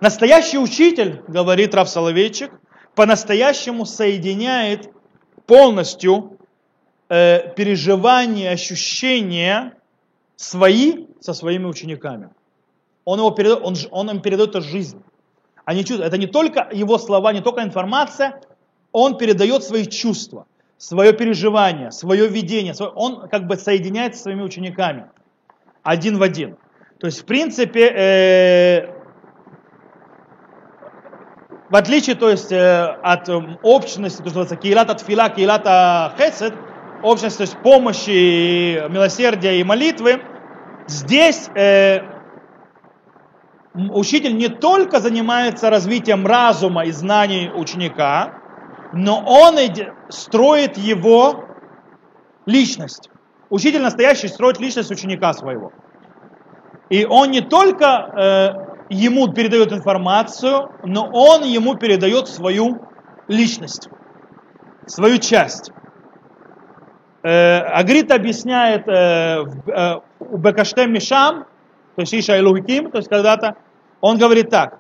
[0.02, 2.52] Настоящий учитель, говорит Рав Соловейчик,
[2.96, 4.90] по-настоящему соединяет
[5.46, 6.40] полностью
[7.08, 9.78] э, переживания, ощущения
[10.38, 12.30] свои со своими учениками.
[13.06, 15.04] Он, его передает, он, он им передает эту жизнь.
[15.66, 18.42] Они чувствуют, это не только его слова, не только информация,
[18.92, 20.48] он передает свои чувства,
[20.80, 25.12] свое переживание, свое видение, свое, он как бы соединяется со своими учениками
[25.84, 26.58] один в один.
[26.98, 28.91] То есть, в принципе, э,
[31.72, 35.64] в отличие то есть, э, от э, общности, то, что называется кейлат от фила, кейлат
[36.18, 36.54] хесед,
[37.02, 40.22] общность, то есть помощи, милосердия и молитвы,
[40.88, 42.02] здесь э,
[43.74, 48.34] учитель не только занимается развитием разума и знаний ученика,
[48.92, 49.56] но он
[50.10, 51.46] строит его
[52.46, 53.10] личность.
[53.50, 55.72] Учитель настоящий строит личность ученика своего.
[56.90, 58.61] И он не только э,
[58.92, 62.82] ему передает информацию, но он ему передает свою
[63.30, 63.88] личность,
[64.86, 65.72] свою часть.
[67.24, 71.46] Э, Агрит объясняет э, э, у Бекаштем Мишам,
[71.96, 73.56] то есть Иша Илухиким, то есть когда-то,
[74.02, 74.80] он говорит так.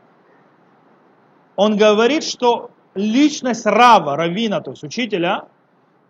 [1.55, 5.45] Он говорит, что личность Рава, Равина, то есть учителя,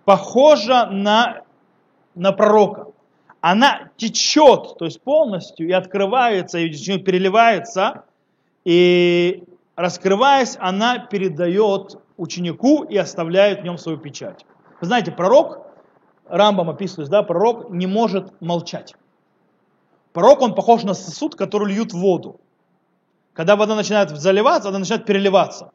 [0.05, 1.43] похожа на,
[2.15, 2.87] на пророка.
[3.41, 8.05] Она течет, то есть полностью, и открывается, и переливается,
[8.63, 9.43] и
[9.75, 14.45] раскрываясь, она передает ученику и оставляет в нем свою печать.
[14.79, 15.65] Вы знаете, пророк,
[16.27, 18.93] Рамбам описывает, да, пророк не может молчать.
[20.13, 22.39] Пророк, он похож на сосуд, который льют воду.
[23.33, 25.71] Когда вода начинает заливаться, она начинает переливаться.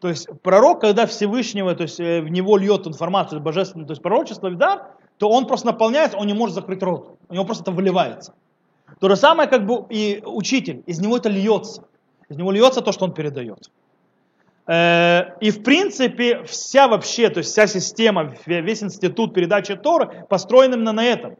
[0.00, 4.02] То есть пророк, когда Всевышнего, то есть э, в него льет информацию божественную, то есть
[4.02, 7.16] пророчество, да, то он просто наполняется, он не может закрыть рот.
[7.28, 8.34] У него просто это выливается.
[9.00, 11.84] То же самое, как бы и учитель, из него это льется.
[12.28, 13.70] Из него льется то, что он передает.
[14.66, 20.74] Э, и в принципе вся вообще, то есть вся система, весь институт передачи Тора построен
[20.74, 21.36] именно на этом.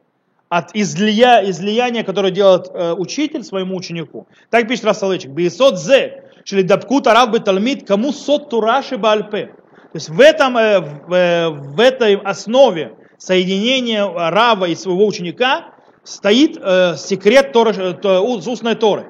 [0.48, 4.28] От излия, излияния, которое делает э, учитель своему ученику.
[4.50, 5.32] Так пишет Расалычек.
[5.32, 9.46] Бейсот зе, шли дабкут араб беталмит, кому сот тураши бальпе.
[9.46, 15.66] То есть в, этом, э, в, в этой основе соединения раба и своего ученика
[16.04, 19.06] стоит э, секрет Тора, э, устной Торы.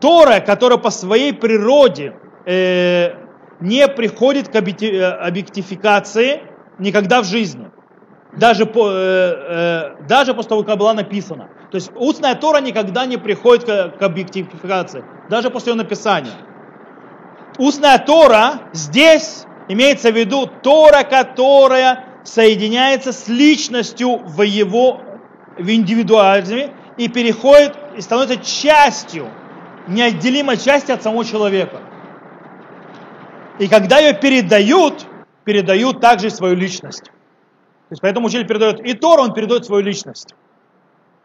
[0.00, 2.14] Тора, которая по своей природе
[2.46, 3.10] э,
[3.60, 6.42] не приходит к э, объектификации
[6.78, 7.70] никогда в жизни.
[8.36, 11.50] Даже, по, э, э, даже после того, как была написана.
[11.70, 16.32] То есть устная Тора никогда не приходит к, к объектификации, даже после ее написания.
[17.58, 25.00] Устная Тора здесь имеется в виду Тора, которая соединяется с личностью в его
[25.58, 29.28] в индивидуализме и переходит и становится частью,
[29.86, 31.80] неотделимой частью от самого человека.
[33.58, 35.06] И когда ее передают,
[35.44, 37.04] передают также свою личность.
[37.04, 40.34] То есть поэтому учитель передает и Тор, он передает свою личность.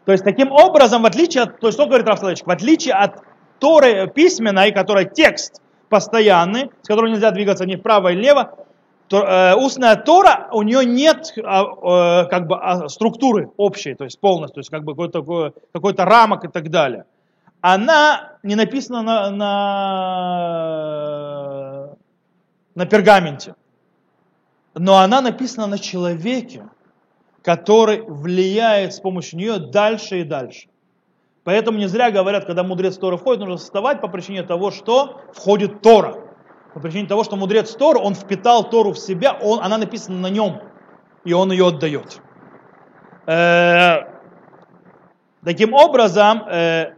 [0.04, 3.22] То есть таким образом, в отличие от, то есть что говорит Рафсалович, в отличие от
[3.58, 8.54] Торы письменной, которая текст постоянный, с которым нельзя двигаться ни вправо или влево,
[9.08, 14.04] то, э, устная Тора, у нее нет э, э, как бы а, структуры общей, то
[14.04, 17.04] есть полностью, то есть как бы какой-то, какой-то рамок и так далее.
[17.60, 20.28] Она не написана на, на,
[22.74, 23.54] на пергаменте,
[24.74, 26.68] но она написана на человеке,
[27.42, 30.68] который влияет с помощью нее дальше и дальше.
[31.44, 35.80] Поэтому не зря говорят, когда мудрец Тора входит, нужно вставать по причине того, что входит
[35.80, 36.27] Тора
[36.78, 40.30] по причине того, что мудрец Тору, он впитал Тору в себя, он, она написана на
[40.30, 40.60] нем,
[41.24, 42.20] и он ее отдает.
[43.26, 44.02] Э,
[45.44, 46.94] таким образом, э,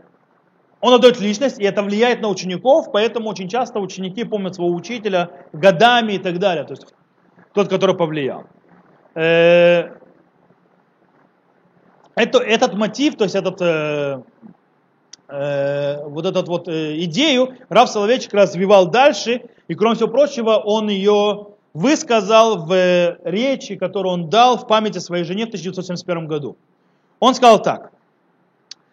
[0.83, 5.31] он отдает личность, и это влияет на учеников, поэтому очень часто ученики помнят своего учителя
[5.55, 6.87] годами и так далее, то есть
[7.55, 8.45] тот, который повлиял.
[9.15, 9.97] Э,
[12.17, 13.63] это, этот мотив, то есть этот
[15.31, 20.57] э, э, вот эту вот э, идею Рав Соловейчик развивал дальше, и кроме всего прочего,
[20.57, 26.27] он ее высказал в э, речи, которую он дал в памяти своей жене в 1971
[26.27, 26.57] году.
[27.21, 27.93] Он сказал так.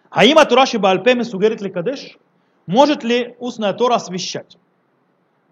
[0.10, 2.18] Хаима Тураши Баальпеме сугерит ли кадеш?
[2.66, 4.58] Может ли устная Тора освещать?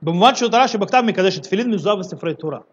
[0.01, 2.63] Бумван Тураши Бахтав Микадеш Тфилин Мизуав Сефрей Тура.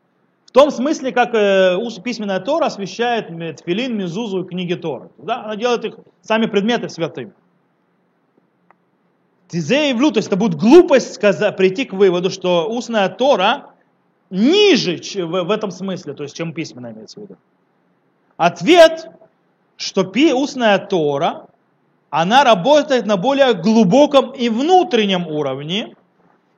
[0.46, 5.10] В том смысле, как э, письменная Тора освещает Тфилин, Мизузу и книги Тора.
[5.16, 5.44] Да?
[5.44, 7.32] Она делает их сами предметы святыми.
[9.52, 13.66] Тизеевлю, то есть это будет глупость сказать, прийти к выводу, что устная Тора
[14.30, 17.36] ниже в, этом смысле, то есть чем письменная имеется в виду.
[18.38, 19.10] Ответ,
[19.76, 21.48] что пи, устная Тора,
[22.08, 25.96] она работает на более глубоком и внутреннем уровне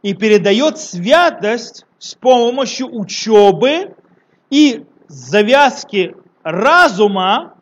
[0.03, 3.97] и передает святость с помощью учебы
[4.51, 6.15] и завязки
[6.45, 7.55] разума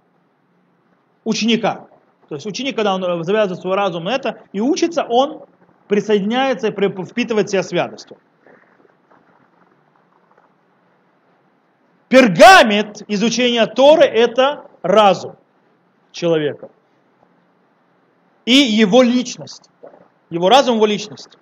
[1.24, 1.86] ученика.
[2.32, 5.42] То есть ученик, когда он э, завязывает свой разум на это и учится, он
[5.86, 8.16] присоединяется и впитывает себя святостью.
[12.08, 15.36] Пергамент изучения Торы– это разум
[16.10, 16.70] человека.
[18.46, 19.68] И его личность.
[20.30, 21.36] Его разум, его личность.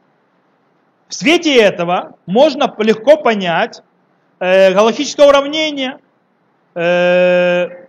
[1.07, 3.81] В свете этого можно легко понять
[4.41, 6.01] э, галактическое уравнение,
[6.75, 7.87] э,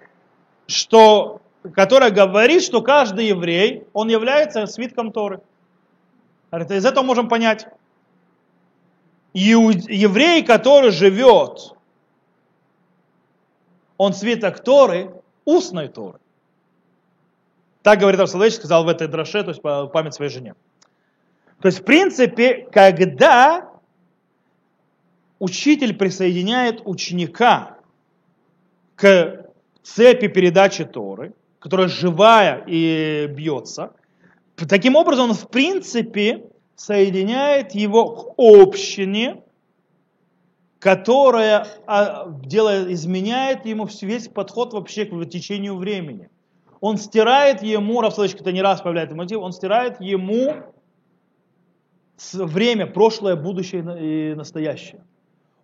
[0.68, 1.41] что
[1.74, 5.42] которая говорит, что каждый еврей, он является свитком Торы.
[6.52, 7.68] Из этого можем понять.
[9.34, 11.76] Еврей, который живет,
[13.98, 15.14] он свиток Торы,
[15.46, 16.20] устной Торы.
[17.84, 20.56] Так говорит Авсалевич, сказал в этой драше, то есть память своей жене.
[21.62, 23.70] То есть, в принципе, когда
[25.40, 27.78] учитель присоединяет ученика
[28.96, 29.46] к
[29.84, 33.94] цепи передачи Торы, которая живая и бьется,
[34.68, 39.44] таким образом он, в принципе, соединяет его к общине,
[40.80, 46.30] которая а, делает, изменяет ему весь подход вообще к течению времени.
[46.80, 50.74] Он стирает ему, Равсович это не раз появляется мотив, он стирает ему
[52.34, 55.04] время, прошлое, будущее и настоящее.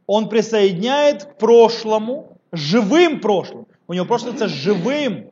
[0.06, 3.66] Он присоединяет к прошлому, живым прошлым.
[3.88, 5.32] У него прошлое с живым,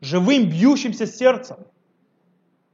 [0.00, 1.58] живым бьющимся сердцем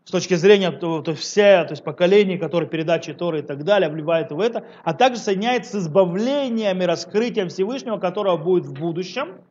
[0.04, 3.88] с точки зрения то, то все, то есть поколений, которые передачи Торы и так далее,
[3.88, 9.42] вливает в это, а также соединяется с избавлением и раскрытием Всевышнего, которого будет в будущем,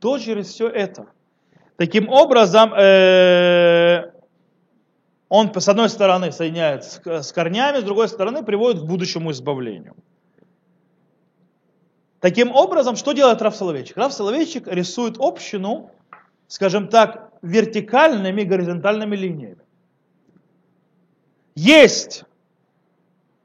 [0.00, 1.06] то через все это.
[1.76, 4.12] Таким образом, э,
[5.28, 9.94] он с одной стороны соединяет с корнями, с другой стороны приводит к будущему избавлению.
[12.20, 13.96] Таким образом, что делает Раф Соловейчик?
[13.96, 15.90] Раф Соловейчик рисует общину,
[16.52, 19.62] скажем так, вертикальными горизонтальными линиями.
[21.54, 22.24] Есть,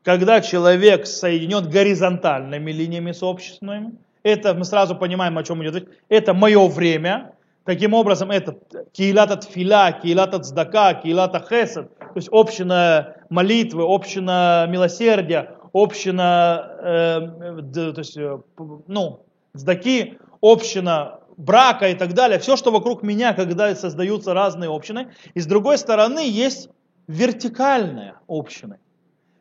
[0.03, 3.93] когда человек соединен горизонтальными линиями сообщественными,
[4.24, 7.34] это мы сразу понимаем, о чем идет речь, это мое время,
[7.64, 8.58] таким образом это
[8.91, 17.99] киилата тфиля, киилата цдака, киилата хесед, то есть община молитвы, община милосердия, община, э, то
[17.99, 18.38] есть, э,
[18.88, 19.22] ну,
[19.55, 25.13] цдаки, община брака и так далее, все, что вокруг меня, когда создаются разные общины.
[25.35, 26.69] И с другой стороны есть
[27.07, 28.79] вертикальная община.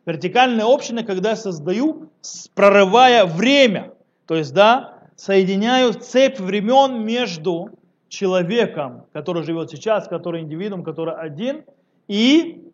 [0.05, 2.09] Вертикальная община, когда я создаю,
[2.53, 3.93] прорывая время.
[4.25, 7.71] То есть, да, соединяю цепь времен между
[8.07, 11.65] человеком, который живет сейчас, который индивидуум, который один,
[12.07, 12.71] и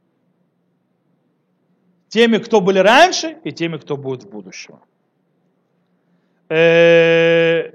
[2.09, 4.80] теми, кто были раньше, и теми, кто будет в будущем.
[6.49, 7.71] Э,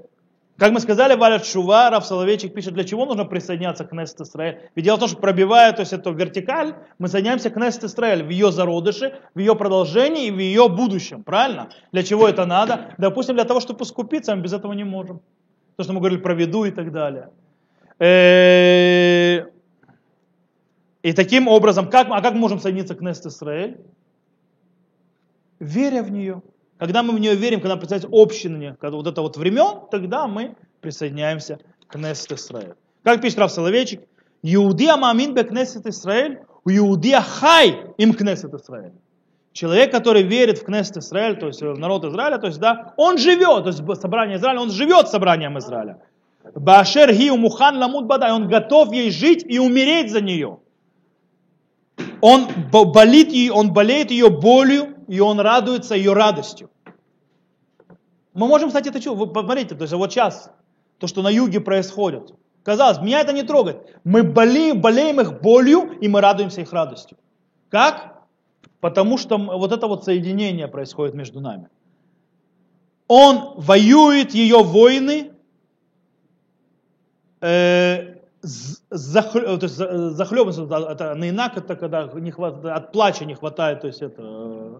[0.59, 4.69] как мы сказали, Валя Шува, Раф Соловейчик пишет, для чего нужно присоединяться к Кнессет Исраэль.
[4.75, 8.23] Ведь дело в том, что пробивая то есть эту вертикаль, мы соединяемся к Кнессет Исраэль
[8.23, 11.23] в ее зародыше, в ее продолжении и в ее будущем.
[11.23, 11.69] Правильно?
[11.91, 12.93] Для чего это надо?
[12.97, 15.21] Допустим, для того, чтобы искупиться, мы без этого не можем.
[15.77, 17.29] То, что мы говорили про виду и так далее.
[17.99, 19.45] Э,
[21.03, 23.77] и таким образом, как, а как мы можем соединиться к Кнессет Исраэль?
[25.59, 26.41] Веря в нее.
[26.79, 30.55] Когда мы в нее верим, когда представляется общине, когда вот это вот времен, тогда мы
[30.79, 32.73] присоединяемся к Кнессет Исраэль.
[33.03, 34.01] Как пишет Рав Соловейчик,
[34.41, 38.93] Иудия мамин бе Кнессет Исраэль, у Иудия хай им Кнессет Исраэль.
[39.51, 43.17] Человек, который верит в Кнессет Израиль, то есть в народ Израиля, то есть, да, он
[43.17, 45.99] живет, то есть собрание Израиля, он живет собранием Израиля.
[46.55, 50.59] Башер ги мухан ламут бадай, он готов ей жить и умереть за нее.
[52.21, 56.69] Он болит ее, он болеет ее болью, и он радуется ее радостью.
[58.33, 59.33] Мы можем, кстати, это чувствовать.
[59.33, 60.51] Посмотрите, то есть вот сейчас,
[60.99, 62.35] то, что на юге происходит.
[62.63, 63.97] Казалось, меня это не трогает.
[64.03, 67.17] Мы болеем, болеем их болью, и мы радуемся их радостью.
[67.69, 68.21] Как?
[68.79, 71.69] Потому что вот это вот соединение происходит между нами.
[73.07, 75.31] Он воюет ее войны,
[77.41, 78.19] э,
[78.91, 84.79] захлебывается, это наинак, это когда не хватает, от плача не хватает, то есть это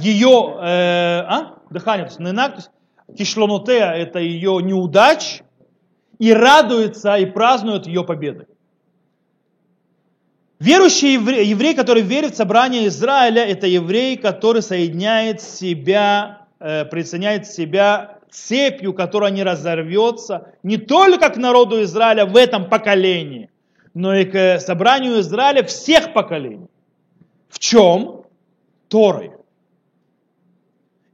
[0.00, 1.58] ее э, а?
[1.70, 2.70] дыхание, то есть ненак, то есть
[3.16, 5.42] кишлонотея это ее неудач,
[6.18, 8.46] и радуется и празднует ее победы.
[10.60, 17.46] Верующий еврей, еврей, который верит в собрание Израиля, это еврей, который соединяет себя, э, присоединяет
[17.46, 23.50] себя цепью, которая не разорвется не только к народу Израиля в этом поколении,
[23.94, 26.68] но и к собранию Израиля всех поколений.
[27.48, 28.22] В чем?
[28.88, 29.32] Торой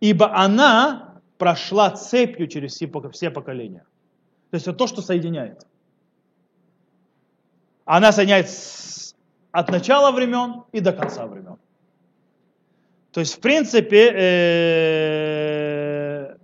[0.01, 3.85] ибо она прошла цепью через все поколения.
[4.51, 5.67] То есть это то, что соединяет.
[7.85, 8.49] Она соединяет
[9.53, 11.57] от начала времен и до конца времен.
[13.13, 16.37] То есть, в принципе, э,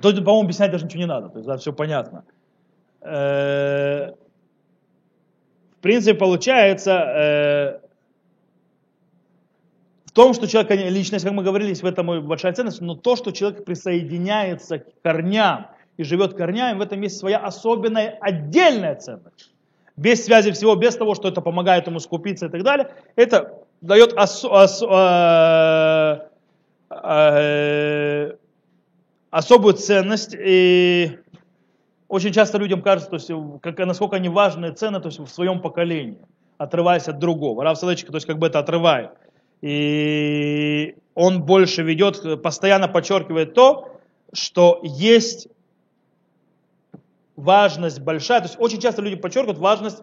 [0.00, 2.24] по-моему, объяснять даже ничего не надо, то есть, да, все понятно.
[3.02, 4.12] Э,
[5.76, 7.85] в принципе, получается, э,
[10.16, 13.66] том, что человек, личность, как мы говорили, в этом большая ценность, но то, что человек
[13.66, 15.66] присоединяется к корням
[15.98, 19.52] и живет корнями, в этом есть своя особенная, отдельная ценность.
[19.94, 24.14] Без связи всего, без того, что это помогает ему скупиться и так далее, это дает
[24.14, 26.18] ос, ос, э,
[26.90, 28.36] э,
[29.30, 30.34] особую ценность.
[30.38, 31.18] И
[32.08, 35.60] очень часто людям кажется, то есть, как, насколько они важные цены то есть, в своем
[35.60, 36.24] поколении.
[36.58, 37.64] отрываясь от другого.
[37.64, 39.10] Рав Соловейчик, то есть как бы это отрывает.
[39.62, 44.00] И он больше ведет, постоянно подчеркивает то,
[44.32, 45.48] что есть
[47.36, 48.40] важность большая.
[48.40, 50.02] То есть очень часто люди подчеркивают важность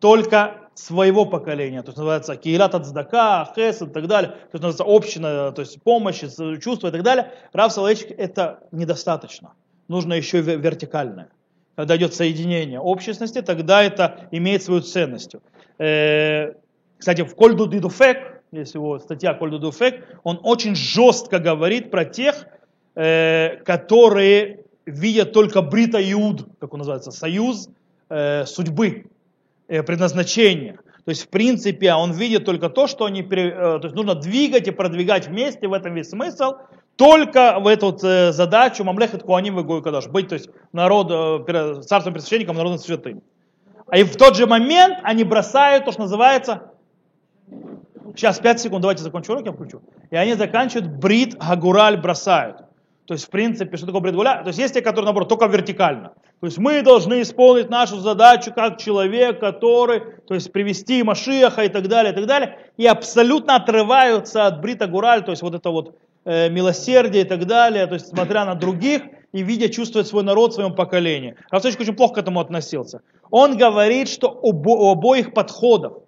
[0.00, 1.82] только своего поколения.
[1.82, 4.32] То есть называется киилат ацдака, хес и так далее.
[4.32, 6.20] То есть называется община, то есть помощь,
[6.62, 7.32] чувство и так далее.
[7.52, 9.54] Рав Соловейчик это недостаточно.
[9.88, 11.28] Нужно еще вертикальное.
[11.76, 15.34] Когда идет соединение общественности, тогда это имеет свою ценность.
[15.78, 16.52] Э,
[16.98, 22.46] кстати, в Кольду Дидуфек, если его статья Кольду Дидуфек, он очень жестко говорит про тех,
[22.94, 27.68] э, которые видят только Брита Иуд, как он называется, союз
[28.08, 29.06] э, судьбы,
[29.66, 30.78] предназначения.
[31.04, 34.70] То есть, в принципе, он видит только то, что они, то есть нужно двигать и
[34.70, 36.54] продвигать вместе, в этом весь смысл,
[36.96, 37.96] только в эту
[38.32, 41.46] задачу Мамлехет Куаним и Кадаш, быть, то есть народ,
[41.86, 43.22] царством пресвященником, народом святым.
[43.92, 46.72] И в тот же момент они бросают то, что называется,
[48.14, 49.82] сейчас 5 секунд, давайте закончу урок, я включу.
[50.10, 52.64] И они заканчивают брит гагураль бросают.
[53.06, 54.42] То есть, в принципе, что такое брит гуля?
[54.42, 56.14] То есть, есть те, которые, наоборот, только вертикально.
[56.40, 61.68] То есть, мы должны исполнить нашу задачу как человек, который, то есть, привести Машиаха и
[61.68, 62.58] так далее, и так далее.
[62.78, 67.44] И абсолютно отрываются от брита гураль, то есть, вот это вот э, милосердие и так
[67.46, 69.02] далее, то есть, смотря на других
[69.32, 71.34] и видя, чувствует свой народ в своем поколении.
[71.50, 73.02] Равсович очень плохо к этому относился.
[73.30, 76.03] Он говорит, что у обоих подходов,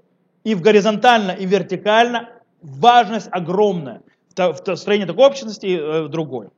[0.47, 2.29] и в горизонтально, и вертикально,
[2.63, 4.03] важность огромная
[4.37, 6.51] в строении такой общности и э, другой.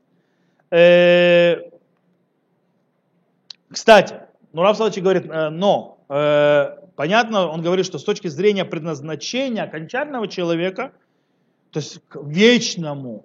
[0.70, 1.70] Э,
[3.70, 4.16] кстати,
[4.52, 5.94] ну Рав Салачи говорит, э, но
[6.96, 10.92] понятно, он говорит, что с точки зрения предназначения окончательного человека,
[11.70, 13.24] то есть к вечному,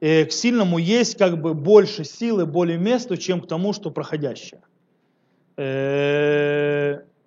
[0.00, 4.62] к сильному есть как бы больше силы, более места, чем к тому, что проходящее.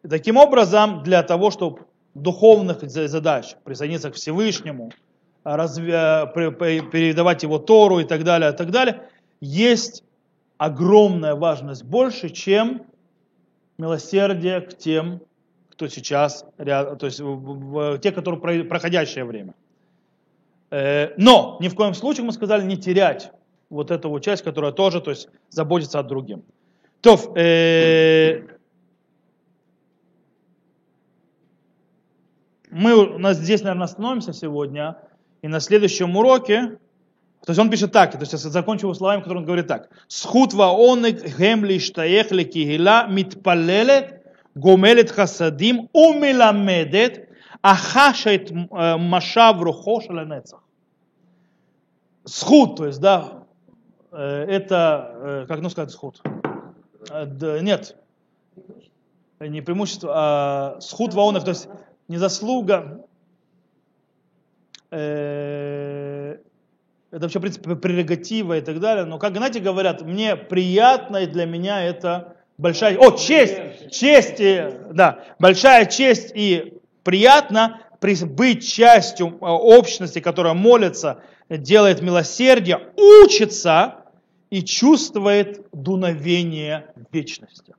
[0.08, 1.88] Таким образом, для того, чтобы
[2.22, 4.92] духовных задач присоединиться к Всевышнему,
[5.44, 9.04] разве, передавать его Тору и так далее, и так далее,
[9.40, 10.04] есть
[10.58, 12.84] огромная важность больше, чем
[13.78, 15.22] милосердие к тем,
[15.72, 17.22] кто сейчас, то есть
[18.02, 19.54] те, которые проходящее время.
[20.70, 23.32] Э, но ни в коем случае, мы сказали, не терять
[23.70, 26.44] вот эту часть, которая тоже то есть, заботится о другим.
[27.02, 28.57] То, э,
[32.78, 34.98] мы у нас здесь, наверное, остановимся сегодня,
[35.42, 36.78] и на следующем уроке,
[37.46, 39.90] то есть он пишет так, то есть я закончу его словами, которые он говорит так.
[40.08, 44.24] Схут ваонек гемли штаехли кигила митпалелет
[44.56, 47.30] гомелет хасадим умиламедет
[47.62, 50.64] ахашет э, машав рухо шаленецах.
[52.26, 53.44] Схуд, то есть, да,
[54.12, 56.22] э, это, э, как ну сказать, схуд?
[57.10, 57.96] Э, нет,
[59.40, 61.70] не преимущество, а схуд ваонов, то есть
[62.08, 63.06] не заслуга,
[64.92, 66.38] э,
[67.12, 71.26] это вообще, в принципе, прерогатива и так далее, но, как, знаете, говорят, мне приятно, и
[71.26, 74.38] для меня это большая, о, честь, честь,
[74.94, 84.04] да, большая честь и приятно быть частью а, общности, которая молится, делает милосердие, учится,
[84.50, 87.76] и чувствует дуновение вечности.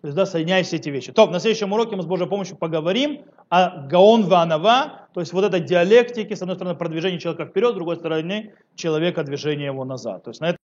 [0.00, 1.12] То есть, да, соединяя все эти вещи.
[1.12, 5.44] То, на следующем уроке мы с Божьей помощью поговорим о Гаон Ванава, то есть вот
[5.44, 10.24] этой диалектике, с одной стороны, продвижение человека вперед, с другой стороны, человека движение его назад.
[10.24, 10.58] То есть на это